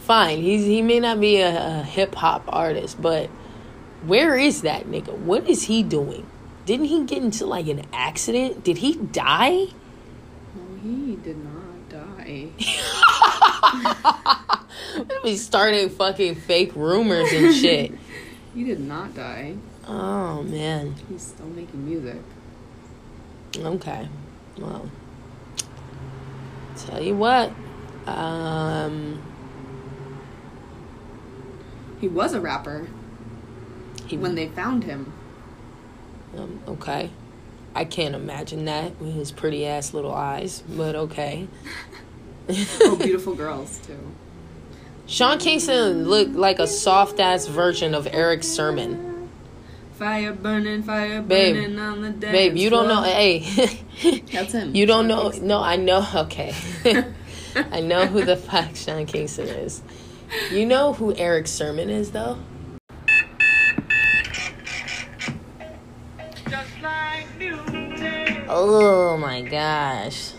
Fine, 0.00 0.42
he's 0.42 0.64
he 0.64 0.82
may 0.82 1.00
not 1.00 1.20
be 1.20 1.36
a, 1.36 1.80
a 1.80 1.82
hip 1.82 2.14
hop 2.14 2.44
artist, 2.48 3.00
but 3.00 3.28
where 4.04 4.36
is 4.36 4.62
that 4.62 4.86
nigga? 4.86 5.16
What 5.16 5.48
is 5.48 5.64
he 5.64 5.82
doing? 5.82 6.26
Didn't 6.64 6.86
he 6.86 7.04
get 7.04 7.22
into 7.22 7.46
like 7.46 7.66
an 7.68 7.84
accident? 7.92 8.64
Did 8.64 8.78
he 8.78 8.94
die? 8.94 9.68
He 11.22 11.32
did 11.32 11.44
not 11.44 11.88
die. 11.90 12.48
we 15.24 15.36
started 15.36 15.92
fucking 15.92 16.36
fake 16.36 16.74
rumors 16.74 17.30
and 17.32 17.54
shit. 17.54 17.92
He 18.52 18.64
did 18.64 18.80
not 18.80 19.14
die. 19.14 19.54
Oh 19.86 20.42
man. 20.42 20.96
He's 21.08 21.22
still 21.22 21.46
making 21.46 21.84
music. 21.86 22.20
Okay. 23.56 24.08
Well. 24.58 24.90
Tell 26.76 27.00
you 27.00 27.14
what. 27.14 27.52
Um 28.08 29.22
He 32.00 32.08
was 32.08 32.32
a 32.34 32.40
rapper 32.40 32.88
he 34.08 34.16
when 34.16 34.34
they 34.34 34.48
found 34.48 34.82
him. 34.82 35.12
um, 36.36 36.60
okay. 36.66 37.10
I 37.74 37.84
can't 37.84 38.14
imagine 38.14 38.64
that 38.66 39.00
with 39.00 39.14
his 39.14 39.30
pretty 39.32 39.66
ass 39.66 39.94
little 39.94 40.12
eyes, 40.14 40.62
but 40.68 40.94
okay. 40.96 41.46
Oh, 42.80 42.96
beautiful 42.96 43.36
girls 43.36 43.78
too. 43.86 43.96
Sean 45.06 45.38
Kingston 45.38 46.08
looked 46.08 46.32
like 46.32 46.58
a 46.58 46.66
soft 46.66 47.20
ass 47.20 47.46
version 47.46 47.94
of 47.94 48.08
Erick 48.10 48.42
Sermon. 48.42 49.28
Fire 49.92 50.32
burning, 50.32 50.82
fire 50.82 51.22
Babe. 51.22 51.54
burning 51.54 51.78
on 51.78 52.00
the 52.02 52.10
dance 52.10 52.32
Babe, 52.32 52.56
you 52.56 52.68
don't 52.70 52.88
know. 52.88 53.02
Hey, 53.04 53.40
That's 54.32 54.52
him. 54.52 54.74
you 54.74 54.84
don't 54.86 55.02
Sean 55.04 55.08
know. 55.08 55.22
Kingston. 55.24 55.46
No, 55.46 55.60
I 55.62 55.76
know. 55.76 56.06
Okay, 56.12 56.54
I 57.54 57.80
know 57.80 58.06
who 58.06 58.24
the 58.24 58.36
fuck 58.36 58.74
Sean 58.74 59.06
Kingston 59.06 59.46
is. 59.46 59.82
You 60.50 60.66
know 60.66 60.92
who 60.94 61.14
Erick 61.14 61.46
Sermon 61.46 61.88
is, 61.90 62.10
though. 62.12 62.38
Oh 68.62 69.16
my 69.16 69.40
gosh. 69.40 70.32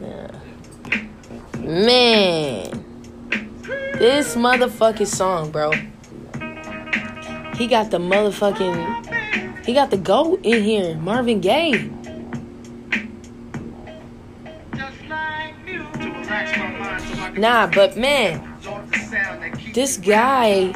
Yeah. 0.00 0.30
Man. 1.58 2.84
This 3.98 4.36
motherfucking 4.36 5.08
song, 5.08 5.50
bro. 5.50 5.72
He 7.56 7.66
got 7.66 7.90
the 7.90 7.98
motherfucking. 7.98 9.64
He 9.66 9.74
got 9.74 9.90
the 9.90 9.96
goat 9.96 10.38
in 10.44 10.62
here. 10.62 10.94
Marvin 10.98 11.40
Gaye. 11.40 11.90
Nah, 17.36 17.66
but 17.66 17.96
man, 17.96 18.60
this 19.74 19.96
guy. 19.96 20.70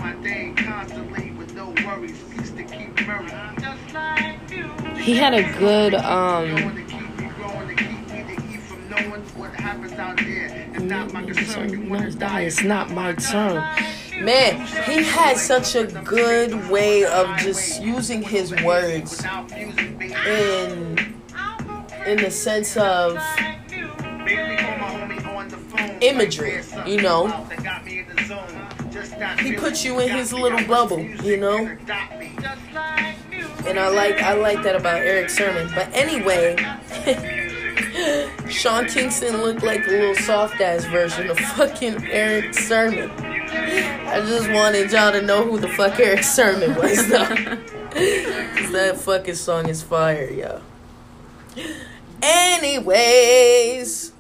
He 5.00 5.16
had 5.16 5.34
a 5.34 5.42
good 5.58 5.94
um. 5.94 6.86
It's 12.42 12.62
not 12.62 12.90
my 12.90 13.12
turn. 13.14 13.62
Man, 14.24 14.66
he 14.84 15.02
had 15.02 15.36
such 15.38 15.74
a 15.74 15.86
good 16.04 16.68
way 16.68 17.04
of 17.04 17.38
just 17.38 17.82
using 17.82 18.22
his 18.22 18.52
words 18.62 19.24
in 20.26 21.14
in 22.06 22.16
the 22.18 22.30
sense 22.30 22.76
of 22.76 23.18
imagery, 26.00 26.62
you 26.86 27.00
know. 27.00 27.28
He 29.38 29.52
puts 29.54 29.84
you 29.84 30.00
in 30.00 30.10
his 30.10 30.32
little 30.32 30.64
bubble, 30.66 31.00
you 31.00 31.36
know. 31.36 31.76
And 33.66 33.78
I 33.78 33.88
like 33.88 34.22
I 34.22 34.34
like 34.34 34.62
that 34.62 34.76
about 34.76 35.00
Erick 35.00 35.30
Sermon. 35.30 35.70
But 35.74 35.88
anyway, 35.94 36.56
Sean 38.48 38.86
Kingston 38.86 39.36
looked 39.42 39.62
like 39.62 39.86
a 39.86 39.90
little 39.90 40.14
soft 40.16 40.60
ass 40.60 40.84
version 40.86 41.30
of 41.30 41.38
fucking 41.38 42.04
Erick 42.06 42.54
Sermon. 42.54 43.10
I 43.10 44.20
just 44.26 44.50
wanted 44.50 44.90
y'all 44.90 45.12
to 45.12 45.22
know 45.22 45.44
who 45.44 45.58
the 45.58 45.68
fuck 45.68 45.98
Erick 46.00 46.22
Sermon 46.24 46.74
was 46.74 47.08
though. 47.08 47.58
that 48.70 48.96
fucking 48.98 49.34
song 49.34 49.68
is 49.68 49.82
fire, 49.82 50.30
yo. 50.30 50.60
Anyways, 52.22 54.12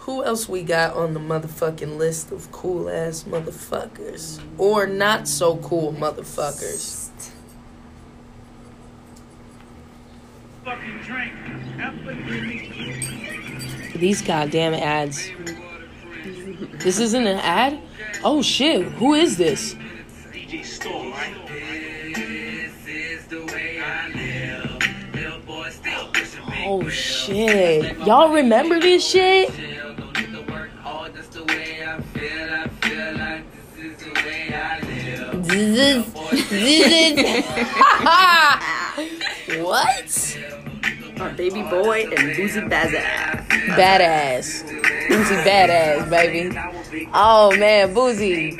who 0.00 0.22
else 0.22 0.48
we 0.50 0.62
got 0.62 0.94
on 0.94 1.14
the 1.14 1.20
motherfucking 1.20 1.96
list 1.96 2.30
of 2.30 2.52
cool 2.52 2.90
ass 2.90 3.24
motherfuckers? 3.24 4.38
Or 4.58 4.86
not 4.86 5.28
so 5.28 5.56
cool 5.56 5.94
motherfuckers? 5.94 7.05
These 13.94 14.22
goddamn 14.22 14.74
ads. 14.74 15.30
This 16.82 16.98
isn't 16.98 17.24
an 17.26 17.38
ad? 17.38 17.78
Oh 18.24 18.42
shit, 18.42 18.82
who 18.94 19.14
is 19.14 19.36
this? 19.36 19.74
DJ 20.32 20.64
Storm, 20.64 21.12
right? 21.12 21.34
Oh 26.68 26.88
shit. 26.88 27.96
Y'all 28.00 28.32
remember 28.32 28.80
this 28.80 29.08
shit? 29.08 29.52
This 35.42 35.78
is- 35.78 36.12
this 36.50 37.18
is- 37.18 37.44
what? 39.64 40.36
Baby 41.16 41.62
boy 41.62 42.02
and 42.02 42.36
Boosie 42.36 42.68
Badazz. 42.68 43.48
Badass. 43.48 44.64
Boosie 45.08 45.42
Badazz, 45.44 46.10
baby. 46.10 46.54
Oh 47.14 47.56
man, 47.56 47.94
Boosie. 47.94 48.52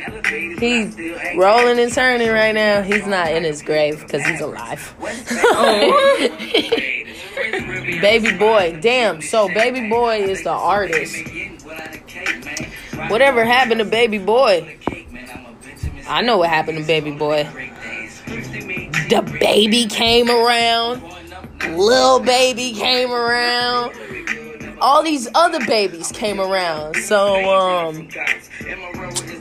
He's 0.59 0.97
rolling 1.37 1.79
and 1.79 1.93
turning 1.93 2.31
right 2.31 2.55
now. 2.55 2.81
He's 2.81 3.07
not 3.07 3.31
in 3.31 3.45
his 3.45 3.61
grave 3.61 4.01
because 4.01 4.25
he's 4.25 4.41
alive. 4.41 4.95
Oh. 5.03 6.29
baby 8.01 8.33
boy. 8.39 8.79
Damn. 8.81 9.21
So 9.21 9.49
baby 9.49 9.91
boy 9.91 10.23
is 10.23 10.43
the 10.43 10.51
artist. 10.51 11.15
Whatever 13.09 13.45
happened 13.45 13.81
to 13.81 13.85
baby 13.85 14.19
boy? 14.19 14.79
I 16.09 16.23
know 16.23 16.39
what 16.39 16.49
happened 16.49 16.79
to 16.79 16.85
baby 16.85 17.11
boy. 17.11 17.45
The 19.11 19.39
baby 19.41 19.87
came 19.87 20.31
around. 20.31 21.03
Lil 21.71 22.21
baby 22.21 22.73
came 22.73 23.13
around. 23.13 23.93
All 24.81 25.03
these 25.03 25.29
other 25.35 25.65
babies 25.67 26.13
came 26.13 26.41
around. 26.41 26.97
So 26.97 27.45
um 27.51 28.09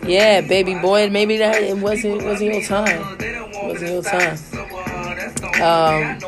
yeah, 0.07 0.41
baby 0.41 0.75
boy, 0.75 1.09
maybe 1.09 1.37
that 1.37 1.61
it 1.61 1.77
wasn't 1.77 2.23
wasn't 2.23 2.53
your 2.53 2.63
time. 2.63 3.17
It 3.19 3.67
wasn't 3.67 3.91
your 3.91 4.03
time. 4.03 4.37
Um 5.61 6.19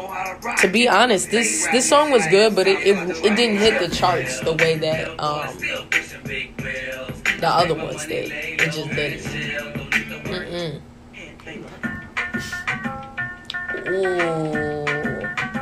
to 0.58 0.68
be 0.68 0.88
honest, 0.88 1.32
this 1.32 1.68
this 1.72 1.88
song 1.88 2.12
was 2.12 2.26
good, 2.28 2.56
but 2.56 2.68
it, 2.68 2.80
it 2.86 3.26
it 3.26 3.36
didn't 3.36 3.58
hit 3.58 3.80
the 3.80 3.94
charts 3.94 4.40
the 4.42 4.54
way 4.54 4.78
that 4.78 5.20
um 5.20 5.58
the 7.40 7.48
other 7.48 7.76
ones 7.76 8.06
did. 8.06 8.32
It 8.32 8.72
just 8.72 8.90
didn't. 8.90 9.22
Mm-mm. 10.26 10.82
Ooh. 13.88 14.87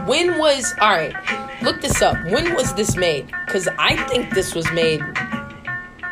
When 0.06 0.38
was 0.38 0.74
all 0.80 0.91
right? 0.91 1.15
Look 1.62 1.82
this 1.82 2.02
up. 2.02 2.15
When 2.26 2.54
was 2.54 2.74
this 2.76 2.96
made? 2.96 3.32
Cause 3.48 3.68
I 3.80 3.96
think 4.08 4.34
this 4.34 4.54
was 4.54 4.72
made. 4.72 5.02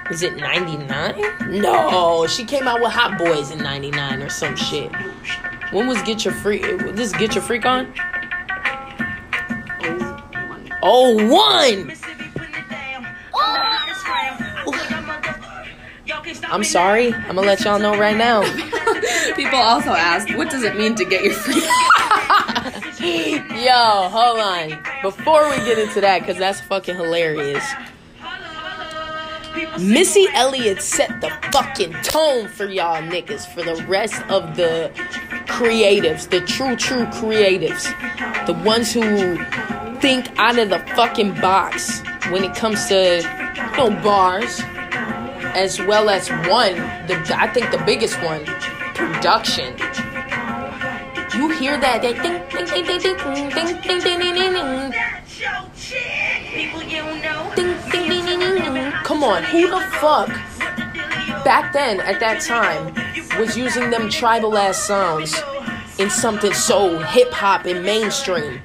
Was 0.10 0.24
it 0.24 0.36
'99? 0.36 1.62
No, 1.62 2.26
she 2.28 2.44
came 2.44 2.68
out 2.68 2.82
with 2.82 2.92
Hot 2.92 3.18
Boys 3.18 3.52
in 3.52 3.60
'99 3.60 4.22
or 4.24 4.30
some 4.30 4.56
shit. 4.56 4.92
When 5.72 5.88
was 5.88 6.02
Get 6.04 6.26
Your 6.26 6.34
Freak? 6.34 6.64
This 6.96 7.12
Get 7.14 7.36
Your 7.36 7.44
Freak 7.44 7.66
on? 7.66 7.94
Oh 10.82 11.14
one. 11.32 11.94
Oh 13.34 13.84
I'm 16.46 16.64
sorry. 16.64 17.14
I'm 17.14 17.36
gonna 17.36 17.42
let 17.42 17.62
y'all 17.62 17.80
know 17.80 17.98
right 17.98 18.18
now. 18.18 18.42
People 19.36 19.60
also 19.60 19.92
ask, 19.92 20.30
what 20.38 20.50
does 20.50 20.64
it 20.64 20.76
mean 20.76 20.96
to 20.96 21.06
get 21.06 21.24
your 21.24 21.34
free? 21.34 21.62
Yo, 23.04 24.08
hold 24.10 24.40
on. 24.40 24.82
Before 25.02 25.50
we 25.50 25.58
get 25.58 25.78
into 25.78 26.00
that, 26.00 26.20
because 26.20 26.38
that's 26.38 26.62
fucking 26.62 26.96
hilarious. 26.96 27.66
Missy 29.78 30.26
Elliott 30.34 30.82
set 30.82 31.20
the 31.20 31.30
fucking 31.52 31.92
tone 32.04 32.48
for 32.48 32.66
y'all 32.66 33.02
niggas, 33.02 33.46
for 33.46 33.62
the 33.62 33.84
rest 33.88 34.22
of 34.30 34.56
the 34.56 34.90
creatives, 35.48 36.30
the 36.30 36.40
true, 36.42 36.78
true 36.78 37.04
creatives, 37.08 37.84
the 38.46 38.54
ones 38.66 38.94
who 38.94 39.36
think 40.00 40.30
out 40.40 40.58
of 40.58 40.70
the 40.70 40.80
fucking 40.96 41.34
box 41.42 42.02
when 42.32 42.46
it 42.46 42.56
comes 42.56 42.86
to, 42.88 43.18
you 43.18 43.78
know, 43.78 44.02
bars, 44.02 44.62
as 45.56 45.78
well 45.82 46.10
as 46.10 46.30
one, 46.30 46.76
the 47.08 47.36
I 47.36 47.48
think 47.54 47.70
the 47.70 47.84
biggest 47.86 48.16
one, 48.24 48.46
production. 48.96 49.76
You 51.36 51.50
hear 51.50 51.80
that? 51.80 52.02
That 52.04 52.22
ding, 52.22 52.43
Come 59.04 59.24
on, 59.24 59.44
who 59.44 59.70
the 59.70 59.80
fuck 60.00 60.30
back 61.44 61.74
then 61.74 62.00
at 62.00 62.20
that 62.20 62.42
time 62.42 62.94
was 63.40 63.58
using 63.58 63.90
them 63.90 64.10
tribal 64.10 64.58
ass 64.58 64.78
sounds 64.78 65.36
in 66.00 66.10
something 66.10 66.54
so 66.54 67.00
hip 67.00 67.32
hop 67.32 67.66
and 67.66 67.84
mainstream? 67.84 68.62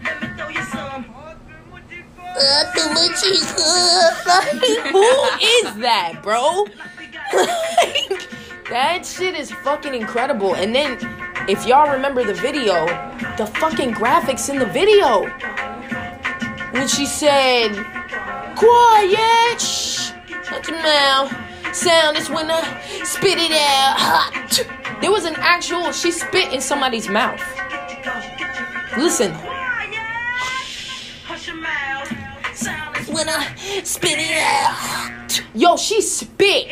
who 4.93 5.03
is 5.41 5.75
that, 5.77 6.21
bro? 6.23 6.65
like, 7.35 8.29
that 8.71 9.05
shit 9.05 9.35
is 9.35 9.51
fucking 9.51 9.95
incredible. 9.95 10.55
And 10.55 10.75
then 10.75 10.99
if 11.49 11.67
y'all 11.67 11.91
remember 11.91 12.23
the 12.23 12.35
video, 12.35 12.87
the 13.39 13.47
fucking 13.59 13.95
graphics 13.95 14.51
in 14.51 14.59
the 14.59 14.67
video, 14.67 15.25
when 16.73 16.87
she 16.87 17.07
said, 17.07 17.73
"Quiet, 18.55 19.61
shh, 19.61 20.13
let's 20.53 20.69
your 20.69 20.83
mouth. 20.83 21.35
Sound 21.73 22.19
is 22.19 22.29
when 22.29 22.51
I 22.51 22.63
spit 23.03 23.39
it 23.39 23.53
out. 23.53 24.67
There 25.01 25.11
was 25.11 25.25
an 25.25 25.37
actual, 25.37 25.93
she 25.93 26.11
spit 26.11 26.53
in 26.53 26.61
somebody's 26.61 27.09
mouth. 27.09 27.43
Listen. 28.97 29.33
When 33.07 33.29
I 33.29 33.55
spit 33.85 34.19
it 34.19 34.37
out. 34.39 35.08
Yo, 35.55 35.77
she 35.77 36.01
spit 36.01 36.69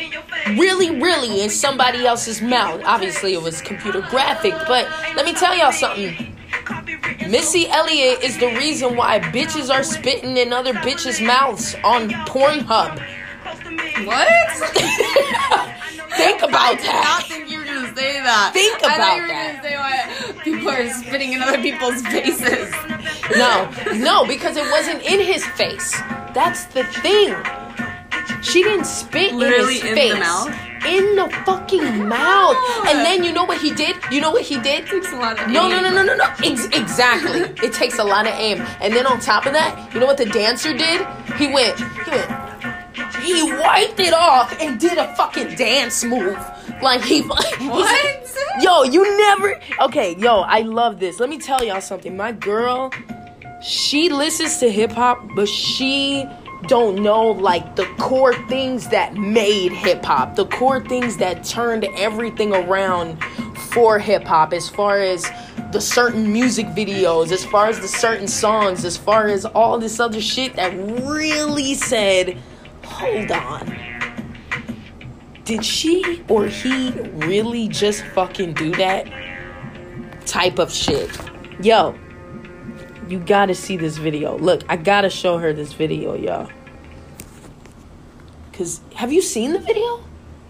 really, 0.49 0.91
really 0.99 1.41
in 1.41 1.49
somebody 1.49 2.05
else's 2.05 2.41
mouth. 2.41 2.81
Obviously, 2.85 3.33
it 3.33 3.41
was 3.41 3.61
computer 3.61 4.01
graphic, 4.09 4.53
but 4.67 4.87
let 5.15 5.25
me 5.25 5.33
tell 5.33 5.55
y'all 5.55 5.71
something. 5.71 6.33
Missy 7.29 7.67
Elliott 7.67 8.23
is 8.23 8.37
the 8.37 8.47
reason 8.47 8.95
why 8.95 9.19
bitches 9.19 9.69
are 9.73 9.83
spitting 9.83 10.37
in 10.37 10.53
other 10.53 10.73
bitches' 10.73 11.25
mouths 11.25 11.75
on 11.83 12.09
Pornhub. 12.25 12.97
What? 14.05 14.27
Think 16.17 16.41
about 16.41 16.79
that. 16.79 16.81
I 16.81 16.81
did 16.81 16.87
not 16.87 17.23
think 17.27 17.49
you 17.51 17.59
were 17.59 17.65
gonna 17.65 17.95
say 17.95 18.13
that. 18.23 18.51
Think 18.53 18.75
I 18.77 18.79
thought 18.79 18.95
about 18.97 19.15
you 19.17 19.21
were 19.21 19.27
that. 19.27 19.61
gonna 19.61 19.69
say 19.69 19.75
why 19.77 20.43
people 20.43 20.69
are 20.69 20.89
spitting 20.89 21.33
in 21.33 21.41
other 21.43 21.61
people's 21.61 22.01
faces. 22.07 22.71
No, 23.37 23.69
no, 23.97 24.25
because 24.25 24.57
it 24.57 24.65
wasn't 24.71 25.03
in 25.03 25.19
his 25.19 25.45
face. 25.45 25.91
That's 26.33 26.65
the 26.65 26.85
thing. 26.85 27.35
She 28.41 28.63
didn't 28.63 28.85
spit 28.85 29.33
Literally 29.33 29.79
in 29.79 29.81
his 29.81 29.89
in 29.89 29.95
the 29.95 30.01
face. 30.01 30.19
mouth? 30.19 30.55
In 30.85 31.15
the 31.15 31.29
fucking 31.45 32.07
mouth. 32.07 32.55
Ah. 32.57 32.85
And 32.89 32.99
then 32.99 33.23
you 33.23 33.33
know 33.33 33.43
what 33.45 33.59
he 33.59 33.71
did? 33.73 33.95
You 34.11 34.21
know 34.21 34.31
what 34.31 34.43
he 34.43 34.59
did? 34.59 34.85
takes 34.87 35.11
a 35.11 35.15
lot 35.15 35.39
of 35.39 35.47
No, 35.49 35.67
no, 35.67 35.77
aim. 35.77 35.83
no, 35.83 35.91
no, 35.91 36.03
no, 36.03 36.15
no. 36.15 36.25
Ex- 36.43 36.65
exactly. 36.67 37.41
it 37.67 37.73
takes 37.73 37.97
a 37.99 38.03
lot 38.03 38.27
of 38.27 38.33
aim. 38.33 38.61
And 38.81 38.93
then 38.93 39.05
on 39.07 39.19
top 39.19 39.45
of 39.45 39.53
that, 39.53 39.93
you 39.93 39.99
know 39.99 40.05
what 40.05 40.17
the 40.17 40.25
dancer 40.25 40.71
did? 40.77 41.05
He 41.37 41.47
went, 41.47 41.77
he 41.79 42.11
went, 42.11 43.23
he 43.23 43.51
wiped 43.53 43.99
it 43.99 44.13
off 44.13 44.55
and 44.61 44.79
did 44.79 44.97
a 44.97 45.13
fucking 45.15 45.55
dance 45.55 46.03
move. 46.03 46.37
Like 46.81 47.01
he, 47.01 47.21
What? 47.59 48.33
Yo, 48.61 48.83
you 48.83 49.17
never. 49.17 49.59
Okay, 49.81 50.15
yo, 50.17 50.41
I 50.41 50.61
love 50.61 50.99
this. 50.99 51.19
Let 51.19 51.29
me 51.29 51.37
tell 51.37 51.63
y'all 51.63 51.81
something. 51.81 52.15
My 52.15 52.31
girl, 52.31 52.91
she 53.61 54.09
listens 54.09 54.57
to 54.59 54.71
hip 54.71 54.91
hop, 54.91 55.19
but 55.35 55.47
she 55.49 56.25
don't 56.65 57.01
know 57.01 57.27
like 57.31 57.75
the 57.75 57.85
core 57.97 58.33
things 58.47 58.87
that 58.89 59.15
made 59.15 59.71
hip 59.71 60.03
hop, 60.03 60.35
the 60.35 60.45
core 60.47 60.83
things 60.83 61.17
that 61.17 61.43
turned 61.43 61.85
everything 61.95 62.53
around 62.53 63.23
for 63.71 63.99
hip 63.99 64.23
hop 64.23 64.53
as 64.53 64.67
far 64.67 64.99
as 64.99 65.29
the 65.71 65.79
certain 65.79 66.31
music 66.31 66.65
videos, 66.67 67.31
as 67.31 67.45
far 67.45 67.67
as 67.67 67.79
the 67.79 67.87
certain 67.87 68.27
songs, 68.27 68.85
as 68.85 68.97
far 68.97 69.27
as 69.27 69.45
all 69.45 69.77
this 69.77 69.99
other 69.99 70.21
shit 70.21 70.55
that 70.55 70.73
really 71.03 71.73
said, 71.75 72.37
"Hold 72.85 73.31
on." 73.31 73.75
Did 75.45 75.63
she 75.63 76.23
or 76.27 76.47
he 76.47 76.91
really 77.13 77.67
just 77.67 78.03
fucking 78.15 78.53
do 78.53 78.71
that 78.71 79.07
type 80.25 80.59
of 80.59 80.73
shit? 80.73 81.09
Yo, 81.61 81.95
you 83.09 83.19
gotta 83.19 83.55
see 83.55 83.77
this 83.77 83.97
video. 83.97 84.37
Look, 84.37 84.63
I 84.69 84.77
gotta 84.77 85.09
show 85.09 85.37
her 85.37 85.53
this 85.53 85.73
video, 85.73 86.15
yo. 86.15 86.47
Cause 88.53 88.81
have 88.95 89.13
you 89.13 89.21
seen 89.21 89.53
the 89.53 89.59
video? 89.59 90.03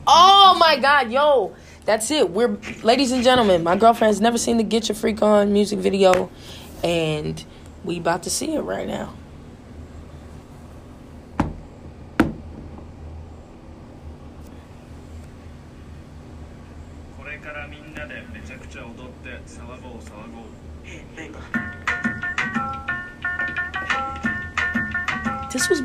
Oh 0.06 0.56
my 0.60 0.78
god, 0.80 1.12
yo. 1.12 1.56
That's 1.86 2.10
it. 2.12 2.30
We're 2.30 2.58
ladies 2.84 3.12
and 3.12 3.24
gentlemen, 3.24 3.63
my 3.63 3.76
girlfriend 3.76 4.10
has 4.10 4.22
never 4.22 4.38
seen 4.38 4.58
the 4.58 4.63
Get 4.63 4.89
Your 4.89 4.96
Freak 4.96 5.22
On 5.22 5.52
music 5.54 5.80
video, 5.80 6.30
and 6.84 7.43
we 7.84 7.98
about 7.98 8.24
to 8.24 8.30
see 8.30 8.56
it 8.56 8.62
right 8.62 8.88
now. 8.88 9.13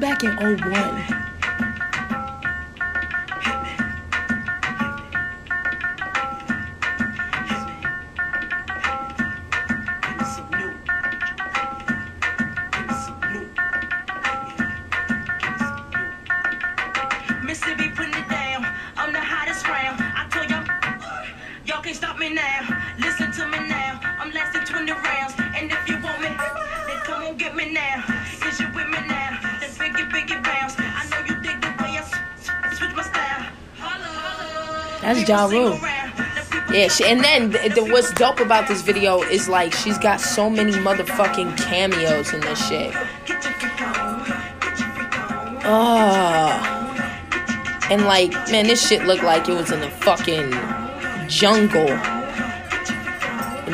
Back 0.02 0.24
in 0.24 0.34
01. 0.34 0.58
Mississippi 17.44 17.90
putting 17.90 18.12
it 18.12 18.28
down. 18.28 18.66
I'm 18.96 19.12
the 19.12 19.20
hottest 19.20 19.68
round. 19.68 20.00
I 20.00 20.26
told 20.30 20.50
y'all, 20.50 20.66
y'all 21.64 21.80
can't 21.80 21.94
stop 21.94 22.18
me 22.18 22.34
now. 22.34 22.81
That's 35.02 35.28
Ja 35.28 35.46
Rule. 35.46 35.72
around. 35.74 36.16
The 36.16 36.22
people 36.50 36.74
Yeah, 36.74 36.88
she, 36.88 37.04
and 37.04 37.22
then 37.22 37.50
th- 37.52 37.74
th- 37.74 37.92
what's 37.92 38.12
dope 38.12 38.40
about 38.40 38.68
this 38.68 38.80
video 38.82 39.22
is 39.22 39.48
like 39.48 39.72
she's 39.74 39.98
got 39.98 40.20
so 40.20 40.48
many 40.48 40.72
motherfucking 40.72 41.56
cameos 41.58 42.32
in 42.32 42.40
this 42.40 42.66
shit. 42.68 42.92
Get 43.26 43.44
your 43.44 43.52
freak 43.54 43.82
on. 43.82 44.24
Get 44.60 44.78
your 44.78 44.88
freak 44.90 45.20
on. 45.30 45.58
Oh. 45.64 46.78
And 47.90 48.04
like, 48.06 48.32
man, 48.50 48.66
this 48.66 48.86
shit 48.86 49.04
looked 49.04 49.22
like 49.24 49.48
it 49.48 49.54
was 49.54 49.70
in 49.70 49.80
the 49.80 49.90
fucking 49.90 50.50
jungle. 51.28 51.88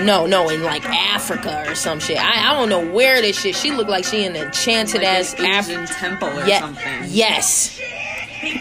No, 0.05 0.27
no, 0.27 0.49
in 0.49 0.63
like 0.63 0.85
Africa 0.85 1.65
or 1.69 1.75
some 1.75 1.99
shit. 1.99 2.19
I, 2.19 2.51
I 2.51 2.55
don't 2.55 2.69
know 2.69 2.85
where 2.93 3.21
this 3.21 3.41
shit. 3.41 3.57
She 3.57 3.73
looked 3.73 3.91
like 3.91 4.05
she 4.05 4.25
in 4.25 4.37
an 4.37 4.47
enchanted 4.47 5.03
Like 5.03 5.09
ass 5.09 5.35
an 5.35 5.45
Asian 5.45 5.53
Africa. 5.81 5.95
temple 5.95 6.29
or 6.29 6.47
Yeah, 6.47 6.61
something. 6.61 7.05
yes. 7.09 7.78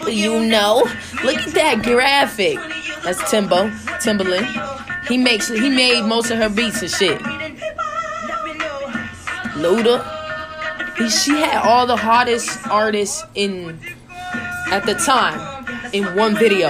You 0.08 0.40
know, 0.44 0.86
look 1.24 1.36
at 1.36 1.54
that 1.54 1.82
graphic. 1.82 2.58
That's 3.04 3.30
Timbo, 3.30 3.68
Timbaland. 4.02 4.46
He 5.08 5.16
makes, 5.18 5.48
he 5.48 5.70
made 5.70 6.04
most 6.04 6.30
of 6.30 6.38
her 6.38 6.48
beats 6.48 6.82
and 6.82 6.90
shit. 6.90 7.18
Luda. 9.56 10.04
He- 10.96 11.08
She 11.10 11.30
had 11.40 11.62
all 11.62 11.86
the 11.86 11.96
hottest 11.96 12.50
artists 12.68 13.24
in 13.34 13.78
at 14.70 14.84
the 14.84 14.94
time 14.94 15.38
in 15.92 16.14
one 16.16 16.34
video. 16.36 16.68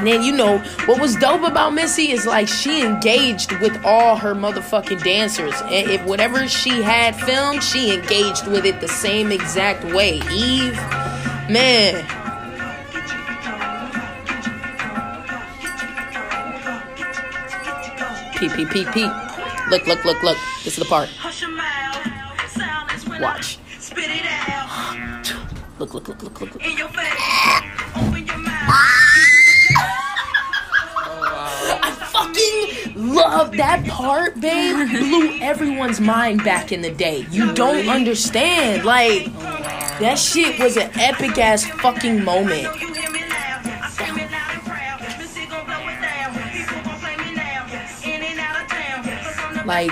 And 0.00 0.06
then 0.06 0.22
you 0.22 0.32
know 0.32 0.56
what 0.86 0.98
was 0.98 1.14
dope 1.16 1.42
about 1.42 1.74
Missy 1.74 2.10
is 2.10 2.24
like 2.24 2.48
she 2.48 2.80
engaged 2.82 3.52
with 3.60 3.84
all 3.84 4.16
her 4.16 4.34
motherfucking 4.34 5.04
dancers. 5.04 5.52
And 5.64 5.90
if 5.90 6.02
whatever 6.06 6.48
she 6.48 6.80
had 6.80 7.14
filmed, 7.14 7.62
she 7.62 7.92
engaged 7.92 8.46
with 8.46 8.64
it 8.64 8.80
the 8.80 8.88
same 8.88 9.30
exact 9.30 9.84
way. 9.84 10.22
Eve, 10.32 10.72
man. 11.50 12.02
Peep, 18.36 18.52
peep, 18.52 18.70
peep, 18.70 18.88
peep. 18.92 19.12
Look, 19.68 19.86
look, 19.86 20.02
look, 20.06 20.22
look. 20.22 20.38
This 20.64 20.78
is 20.78 20.82
the 20.82 20.86
part. 20.86 21.10
Hush 21.10 21.42
your 21.42 21.50
mouth. 21.50 22.48
Silence 22.48 23.06
when 23.06 23.20
Watch. 23.20 23.58
I 23.76 23.78
spit 23.78 24.04
it 24.08 24.24
out 24.48 25.30
Look, 25.78 25.92
look, 25.92 26.08
look, 26.08 26.22
look, 26.22 26.40
look. 26.40 26.54
look. 26.54 26.64
in 26.64 26.78
your 26.78 26.88
face. 26.88 27.39
Love 33.14 33.52
that 33.56 33.86
part, 33.86 34.40
babe. 34.40 34.88
Blew 34.88 35.38
everyone's 35.40 36.00
mind 36.00 36.44
back 36.44 36.72
in 36.72 36.82
the 36.82 36.90
day. 36.90 37.26
You 37.30 37.52
don't 37.52 37.88
understand. 37.88 38.84
Like, 38.84 39.32
that 40.00 40.18
shit 40.18 40.58
was 40.58 40.76
an 40.76 40.90
epic 40.94 41.38
ass 41.38 41.64
fucking 41.64 42.24
moment. 42.24 42.62
You 42.80 42.94
hear 42.94 43.10
me 43.10 43.20
now? 43.28 43.60
I 43.64 43.90
scream 43.90 44.18
it 44.18 44.30
loud 44.30 44.54
and 44.54 44.62
proud. 44.64 45.18
Missy 45.18 45.46
gon' 45.46 45.66
blow 45.66 45.88
it 45.88 46.00
down. 46.00 46.34
People 46.52 46.82
gon' 46.82 47.00
play 47.00 47.16
me 47.16 47.34
now. 47.34 47.66
In 48.04 48.22
and 48.22 48.40
out 48.40 48.62
of 48.62 48.68
town. 48.68 49.04
'Cause 49.04 49.38
I'm 49.38 49.54
the 49.56 49.64
Like. 49.64 49.90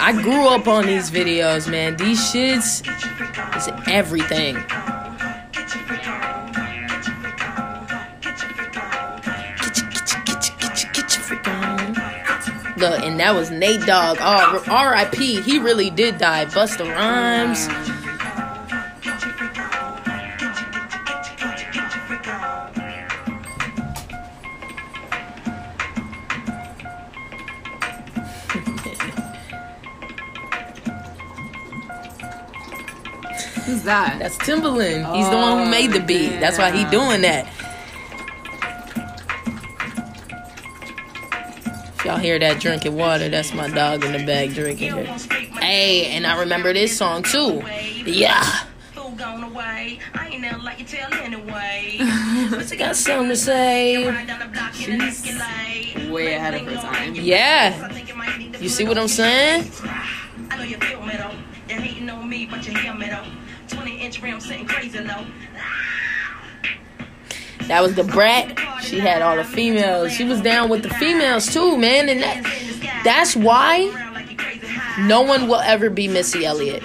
I 0.00 0.12
grew 0.20 0.48
up 0.48 0.66
on 0.66 0.86
these 0.86 1.10
videos, 1.10 1.68
man. 1.70 1.96
These 1.96 2.20
shits 2.32 2.82
is 3.56 3.68
everything. 3.88 4.56
Look, 12.82 13.00
and 13.04 13.20
that 13.20 13.32
was 13.36 13.48
Nate 13.52 13.86
Dogg. 13.86 14.18
Oh, 14.20 14.64
R.I.P. 14.66 15.40
He 15.42 15.60
really 15.60 15.88
did 15.88 16.18
die. 16.18 16.46
Busta 16.46 16.84
Rhymes. 16.84 17.68
Who's 33.64 33.84
that? 33.84 34.18
That's 34.18 34.36
Timbaland. 34.38 35.14
He's 35.14 35.30
the 35.30 35.36
one 35.36 35.58
who 35.58 35.70
made 35.70 35.92
the 35.92 36.00
beat. 36.00 36.40
That's 36.40 36.58
why 36.58 36.72
he 36.72 36.82
ah. 36.82 36.90
doing 36.90 37.22
that. 37.22 37.46
Y'all 42.04 42.18
hear 42.18 42.38
that 42.38 42.60
drinking 42.60 42.96
water, 42.96 43.28
that's 43.28 43.52
my 43.54 43.68
dog 43.68 44.04
in 44.04 44.12
the 44.12 44.24
bag 44.24 44.54
drinking 44.54 44.96
it. 44.96 45.06
Hey, 45.60 46.06
and 46.06 46.26
I 46.26 46.38
remember 46.40 46.72
this 46.72 46.96
song 46.96 47.22
too. 47.22 47.62
Yeah. 48.04 48.42
Who 48.94 49.14
gone 49.16 49.44
away? 49.44 49.98
I 50.14 50.28
ain't 50.28 50.42
never 50.42 50.58
like 50.62 50.78
you 50.78 50.84
tell 50.84 51.12
anyway. 51.14 51.98
Got 52.76 52.96
something 52.96 53.28
to 53.28 53.36
say. 53.36 54.08
Ride 54.08 54.26
down 54.26 54.40
the 54.40 54.46
block 54.46 54.80
in 54.88 54.92
an 54.94 55.02
Escalade. 55.02 56.10
way 56.10 56.34
ahead 56.34 56.54
of 56.54 56.62
her 56.62 56.74
time. 56.74 57.14
Yeah. 57.14 57.80
I 57.84 57.92
think 57.92 58.08
it 58.10 58.16
might 58.16 58.36
need 58.38 58.52
to 58.54 58.62
You 58.62 58.68
see 58.68 58.84
what 58.84 58.98
I'm 58.98 59.08
saying? 59.08 59.70
I 60.50 60.56
know 60.56 60.64
you 60.64 60.76
feel 60.78 61.02
me 61.02 61.16
though. 61.16 61.34
They're 61.68 61.80
hating 61.80 62.10
on 62.10 62.28
me, 62.28 62.46
but 62.50 62.66
you 62.66 62.76
hear 62.76 62.94
me 62.94 63.08
though. 63.08 63.24
20 63.68 64.00
inch 64.00 64.20
rim 64.20 64.40
sitting 64.40 64.66
crazy 64.66 64.98
low. 64.98 65.24
That 67.68 67.82
was 67.82 67.94
Da 67.94 68.02
Brat. 68.02 68.58
She 68.82 68.98
had 68.98 69.22
all 69.22 69.36
the 69.36 69.44
females. 69.44 70.12
She 70.12 70.24
was 70.24 70.40
down 70.40 70.68
with 70.68 70.82
the 70.82 70.90
females 70.90 71.52
too, 71.52 71.76
man. 71.76 72.08
And 72.08 72.20
that, 72.22 73.02
that's 73.04 73.36
why 73.36 73.90
no 75.00 75.22
one 75.22 75.48
will 75.48 75.60
ever 75.60 75.90
be 75.90 76.08
Missy 76.08 76.44
Elliott. 76.44 76.82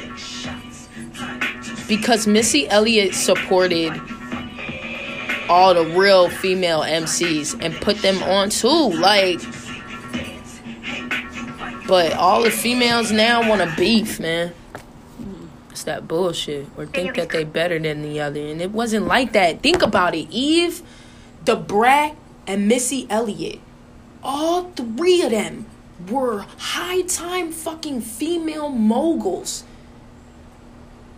Because 1.88 2.28
Missy 2.28 2.68
Elliott 2.68 3.14
supported 3.14 3.94
all 5.50 5.74
the 5.74 5.86
real 5.98 6.30
female 6.30 6.82
MCs 6.82 7.62
and 7.64 7.74
put 7.76 8.02
them 8.02 8.22
on 8.24 8.50
too. 8.50 8.92
Like, 8.94 9.40
but 11.88 12.14
all 12.14 12.44
the 12.44 12.52
females 12.52 13.12
now 13.12 13.48
want 13.48 13.62
to 13.62 13.74
beef, 13.78 14.20
man. 14.20 14.54
It's 15.78 15.84
that 15.84 16.08
bullshit. 16.08 16.66
Or 16.76 16.88
think 16.88 17.18
that 17.18 17.30
they 17.30 17.44
better 17.44 17.78
than 17.78 18.02
the 18.02 18.20
other. 18.20 18.40
And 18.40 18.60
it 18.60 18.72
wasn't 18.72 19.06
like 19.06 19.34
that. 19.34 19.62
Think 19.62 19.84
about 19.84 20.16
it. 20.16 20.28
Eve, 20.32 20.82
Da 21.46 21.54
Brat, 21.54 22.16
and 22.48 22.68
Missy 22.68 23.06
Elliott. 23.12 23.60
All 24.24 24.72
three 24.72 25.22
of 25.22 25.30
them 25.30 25.68
were 26.10 26.48
high 26.58 27.02
time 27.04 27.52
fucking 27.52 28.02
female 28.02 28.70
moguls. 28.70 29.66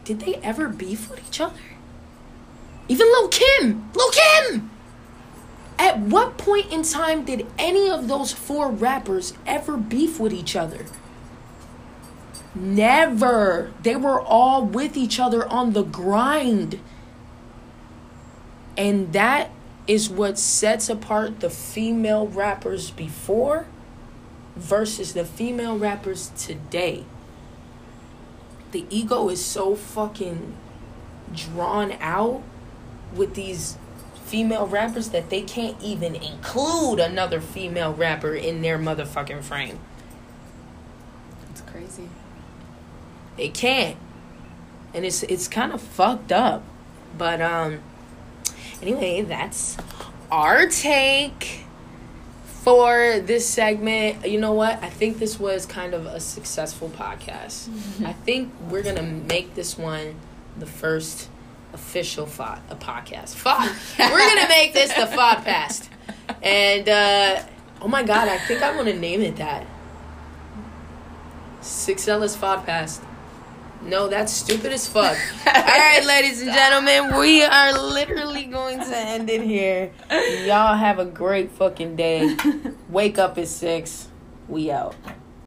Did 0.03 0.19
they 0.19 0.35
ever 0.43 0.67
beef 0.67 1.09
with 1.09 1.25
each 1.25 1.39
other? 1.39 1.61
Even 2.89 3.07
Lil 3.07 3.29
Kim! 3.29 3.89
Lil 3.95 4.11
Kim! 4.11 4.71
At 5.77 5.99
what 5.99 6.37
point 6.37 6.69
in 6.69 6.83
time 6.83 7.23
did 7.23 7.47
any 7.57 7.89
of 7.89 8.09
those 8.09 8.33
four 8.33 8.69
rappers 8.69 9.31
ever 9.47 9.77
beef 9.77 10.19
with 10.19 10.33
each 10.33 10.57
other? 10.57 10.85
Never. 12.55 13.71
They 13.83 13.95
were 13.95 14.19
all 14.19 14.65
with 14.65 14.97
each 14.97 15.19
other 15.19 15.47
on 15.47 15.73
the 15.73 15.83
grind. 15.83 16.79
And 18.77 19.13
that 19.13 19.51
is 19.87 20.09
what 20.09 20.37
sets 20.39 20.89
apart 20.89 21.39
the 21.39 21.49
female 21.49 22.27
rappers 22.27 22.91
before 22.91 23.65
versus 24.55 25.13
the 25.13 25.25
female 25.25 25.77
rappers 25.77 26.31
today. 26.37 27.05
The 28.71 28.85
ego 28.89 29.29
is 29.29 29.43
so 29.43 29.75
fucking 29.75 30.55
drawn 31.33 31.93
out 31.99 32.43
with 33.15 33.33
these 33.33 33.77
female 34.25 34.67
rappers 34.67 35.09
that 35.09 35.29
they 35.29 35.41
can't 35.41 35.75
even 35.81 36.15
include 36.15 36.99
another 36.99 37.41
female 37.41 37.93
rapper 37.93 38.35
in 38.35 38.61
their 38.61 38.77
motherfucking 38.77 39.43
frame. 39.43 39.79
It's 41.49 41.61
crazy. 41.61 42.09
They 43.39 43.47
can't. 43.47 43.95
And 44.93 45.05
it's 45.05 45.23
it's 45.23 45.47
kind 45.47 45.71
of 45.71 45.81
fucked 45.81 46.33
up. 46.33 46.61
But 47.17 47.41
um 47.41 47.79
anyway, 48.81 49.21
that's 49.21 49.77
our 50.29 50.67
take 50.67 51.61
for 52.43 53.21
this 53.21 53.47
segment. 53.47 54.27
You 54.27 54.41
know 54.41 54.51
what? 54.51 54.83
I 54.83 54.89
think 54.89 55.19
this 55.19 55.39
was 55.39 55.65
kind 55.65 55.93
of 55.93 56.05
a 56.05 56.19
successful 56.19 56.89
podcast. 56.89 57.69
I 58.05 58.11
think 58.11 58.51
we're 58.69 58.83
going 58.83 58.97
to 58.97 59.01
make 59.01 59.55
this 59.55 59.77
one 59.77 60.15
the 60.57 60.65
first 60.65 61.29
official 61.71 62.25
fo- 62.25 62.59
a 62.69 62.75
podcast. 62.75 63.35
Fo- 63.35 63.57
we're 64.11 64.17
going 64.19 64.43
to 64.43 64.49
make 64.49 64.73
this 64.73 64.91
the 64.93 65.05
Fodcast. 65.15 65.87
And 66.43 66.89
uh 66.89 67.41
oh 67.81 67.87
my 67.87 68.03
god, 68.03 68.27
I 68.27 68.37
think 68.39 68.61
I 68.61 68.75
want 68.75 68.89
to 68.89 68.99
name 68.99 69.21
it 69.21 69.37
that. 69.37 69.65
Six 71.61 72.05
Ellis 72.05 72.35
Fodcast. 72.35 73.05
No, 73.81 74.07
that's 74.07 74.33
stupid 74.33 74.73
as 74.73 74.87
fuck. 74.87 75.17
All 75.47 75.53
right, 75.53 76.03
ladies 76.05 76.41
and 76.41 76.51
gentlemen, 76.51 77.17
we 77.17 77.43
are 77.43 77.79
literally 77.79 78.45
going 78.45 78.79
to 78.79 78.97
end 78.97 79.29
it 79.29 79.41
here. 79.41 79.91
Y'all 80.45 80.75
have 80.75 80.99
a 80.99 81.05
great 81.05 81.51
fucking 81.51 81.95
day. 81.95 82.35
Wake 82.89 83.17
up 83.17 83.37
at 83.37 83.47
six. 83.47 84.09
We 84.47 84.69
out. 84.69 84.95